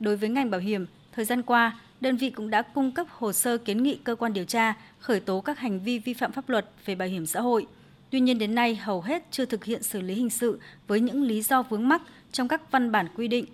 Đối 0.00 0.16
với 0.16 0.28
ngành 0.28 0.50
bảo 0.50 0.60
hiểm, 0.60 0.86
thời 1.12 1.24
gian 1.24 1.42
qua, 1.42 1.78
đơn 2.00 2.16
vị 2.16 2.30
cũng 2.30 2.50
đã 2.50 2.62
cung 2.62 2.92
cấp 2.92 3.06
hồ 3.10 3.32
sơ 3.32 3.58
kiến 3.58 3.82
nghị 3.82 3.98
cơ 4.04 4.14
quan 4.14 4.32
điều 4.32 4.44
tra 4.44 4.74
khởi 4.98 5.20
tố 5.20 5.40
các 5.40 5.58
hành 5.58 5.80
vi 5.80 5.98
vi 5.98 6.14
phạm 6.14 6.32
pháp 6.32 6.48
luật 6.48 6.66
về 6.84 6.94
bảo 6.94 7.08
hiểm 7.08 7.26
xã 7.26 7.40
hội. 7.40 7.66
Tuy 8.10 8.20
nhiên 8.20 8.38
đến 8.38 8.54
nay 8.54 8.74
hầu 8.74 9.00
hết 9.00 9.22
chưa 9.30 9.44
thực 9.44 9.64
hiện 9.64 9.82
xử 9.82 10.00
lý 10.00 10.14
hình 10.14 10.30
sự 10.30 10.60
với 10.86 11.00
những 11.00 11.22
lý 11.22 11.42
do 11.42 11.62
vướng 11.62 11.88
mắc 11.88 12.02
trong 12.32 12.48
các 12.48 12.70
văn 12.70 12.92
bản 12.92 13.06
quy 13.16 13.28
định. 13.28 13.44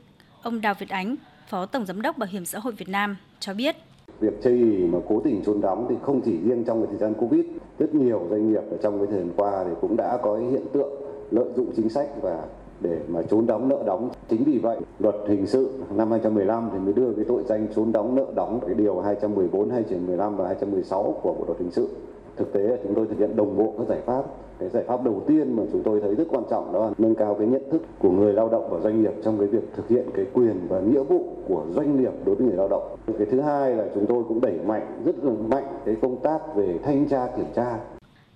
Ông 0.42 0.60
Đào 0.60 0.74
Việt 0.78 0.88
Ánh, 0.88 1.16
Phó 1.48 1.66
Tổng 1.66 1.86
Giám 1.86 2.02
đốc 2.02 2.18
Bảo 2.18 2.28
hiểm 2.32 2.44
xã 2.44 2.58
hội 2.58 2.72
Việt 2.72 2.88
Nam 2.88 3.16
cho 3.40 3.54
biết. 3.54 3.76
Việc 4.20 4.32
chây 4.42 4.52
ý 4.52 4.84
mà 4.92 4.98
cố 5.08 5.20
tình 5.24 5.42
trốn 5.46 5.60
đóng 5.60 5.86
thì 5.90 5.96
không 6.02 6.20
chỉ 6.24 6.38
riêng 6.44 6.64
trong 6.66 6.80
cái 6.80 6.86
thời 6.90 6.98
gian 6.98 7.14
Covid, 7.14 7.44
rất 7.78 7.94
nhiều 7.94 8.26
doanh 8.30 8.52
nghiệp 8.52 8.62
ở 8.70 8.76
trong 8.82 8.98
cái 8.98 9.06
thời 9.10 9.18
gian 9.18 9.30
qua 9.36 9.64
thì 9.64 9.70
cũng 9.80 9.96
đã 9.96 10.18
có 10.22 10.36
hiện 10.36 10.66
tượng 10.72 10.92
lợi 11.30 11.48
dụng 11.56 11.72
chính 11.76 11.88
sách 11.88 12.08
và 12.22 12.42
để 12.84 12.98
mà 13.08 13.22
trốn 13.30 13.46
đóng 13.46 13.68
nợ 13.68 13.82
đóng. 13.86 14.10
Chính 14.28 14.44
vì 14.44 14.58
vậy, 14.58 14.76
luật 14.98 15.14
hình 15.28 15.46
sự 15.46 15.70
năm 15.90 16.10
2015 16.10 16.70
thì 16.72 16.78
mới 16.78 16.92
đưa 16.92 17.12
cái 17.12 17.24
tội 17.28 17.42
danh 17.46 17.66
trốn 17.76 17.92
đóng 17.92 18.14
nợ 18.14 18.26
đóng 18.34 18.60
cái 18.66 18.74
điều 18.74 19.00
214, 19.00 19.70
215 19.70 20.36
và 20.36 20.46
216 20.46 21.20
của 21.22 21.34
bộ 21.38 21.44
luật 21.46 21.58
hình 21.58 21.70
sự. 21.70 21.88
Thực 22.36 22.52
tế 22.52 22.60
là 22.60 22.76
chúng 22.82 22.94
tôi 22.94 23.06
thực 23.06 23.18
hiện 23.18 23.36
đồng 23.36 23.56
bộ 23.56 23.74
các 23.78 23.88
giải 23.88 24.00
pháp. 24.06 24.22
Cái 24.58 24.68
giải 24.68 24.84
pháp 24.86 25.04
đầu 25.04 25.22
tiên 25.26 25.56
mà 25.56 25.62
chúng 25.72 25.82
tôi 25.82 26.00
thấy 26.00 26.14
rất 26.14 26.24
quan 26.30 26.44
trọng 26.50 26.72
đó 26.72 26.86
là 26.86 26.92
nâng 26.98 27.14
cao 27.14 27.34
cái 27.38 27.46
nhận 27.46 27.70
thức 27.70 27.82
của 27.98 28.10
người 28.10 28.32
lao 28.32 28.48
động 28.48 28.68
và 28.70 28.80
doanh 28.80 29.02
nghiệp 29.02 29.12
trong 29.24 29.38
cái 29.38 29.48
việc 29.48 29.62
thực 29.76 29.88
hiện 29.88 30.04
cái 30.14 30.24
quyền 30.32 30.66
và 30.68 30.80
nghĩa 30.80 31.02
vụ 31.02 31.24
của 31.48 31.64
doanh 31.70 32.00
nghiệp 32.00 32.12
đối 32.24 32.34
với 32.34 32.46
người 32.46 32.56
lao 32.56 32.68
động. 32.68 32.96
Cái 33.18 33.26
thứ 33.30 33.40
hai 33.40 33.74
là 33.74 33.84
chúng 33.94 34.06
tôi 34.06 34.24
cũng 34.28 34.40
đẩy 34.40 34.58
mạnh 34.66 35.02
rất 35.04 35.24
là 35.24 35.32
mạnh 35.48 35.78
cái 35.84 35.96
công 36.02 36.20
tác 36.22 36.54
về 36.54 36.78
thanh 36.84 37.08
tra 37.08 37.26
kiểm 37.36 37.46
tra 37.54 37.78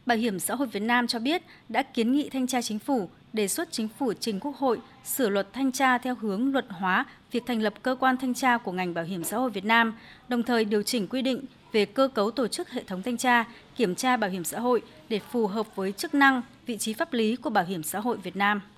Bảo 0.09 0.19
hiểm 0.19 0.39
xã 0.39 0.55
hội 0.55 0.69
Việt 0.73 0.81
Nam 0.81 1.07
cho 1.07 1.19
biết 1.19 1.43
đã 1.69 1.83
kiến 1.83 2.13
nghị 2.13 2.31
thanh 2.33 2.47
tra 2.47 2.63
chính 2.63 2.79
phủ 2.79 3.07
đề 3.33 3.49
xuất 3.49 3.73
chính 3.73 3.89
phủ 3.89 4.13
trình 4.21 4.41
Quốc 4.41 4.57
hội 4.57 4.81
sửa 5.05 5.29
luật 5.29 5.53
thanh 5.53 5.73
tra 5.73 5.99
theo 5.99 6.15
hướng 6.15 6.53
luật 6.53 6.67
hóa 6.69 7.07
việc 7.33 7.43
thành 7.47 7.63
lập 7.63 7.75
cơ 7.83 7.97
quan 8.01 8.17
thanh 8.17 8.35
tra 8.35 8.59
của 8.59 8.73
ngành 8.73 8.95
bảo 8.95 9.05
hiểm 9.05 9.25
xã 9.25 9.37
hội 9.37 9.51
Việt 9.51 9.65
Nam, 9.65 9.95
đồng 10.29 10.43
thời 10.43 10.65
điều 10.65 10.83
chỉnh 10.83 11.07
quy 11.09 11.23
định 11.23 11.45
về 11.73 11.85
cơ 11.85 12.09
cấu 12.15 12.31
tổ 12.31 12.49
chức 12.49 12.71
hệ 12.71 12.83
thống 12.83 13.03
thanh 13.03 13.17
tra, 13.17 13.45
kiểm 13.77 13.95
tra 13.95 14.17
bảo 14.17 14.31
hiểm 14.31 14.45
xã 14.45 14.61
hội 14.61 14.83
để 15.09 15.21
phù 15.31 15.47
hợp 15.47 15.77
với 15.77 15.93
chức 15.93 16.15
năng, 16.15 16.43
vị 16.67 16.79
trí 16.79 16.93
pháp 16.93 17.13
lý 17.13 17.37
của 17.37 17.51
bảo 17.51 17.65
hiểm 17.65 17.83
xã 17.83 18.01
hội 18.01 18.17
Việt 18.17 18.37
Nam. 18.37 18.61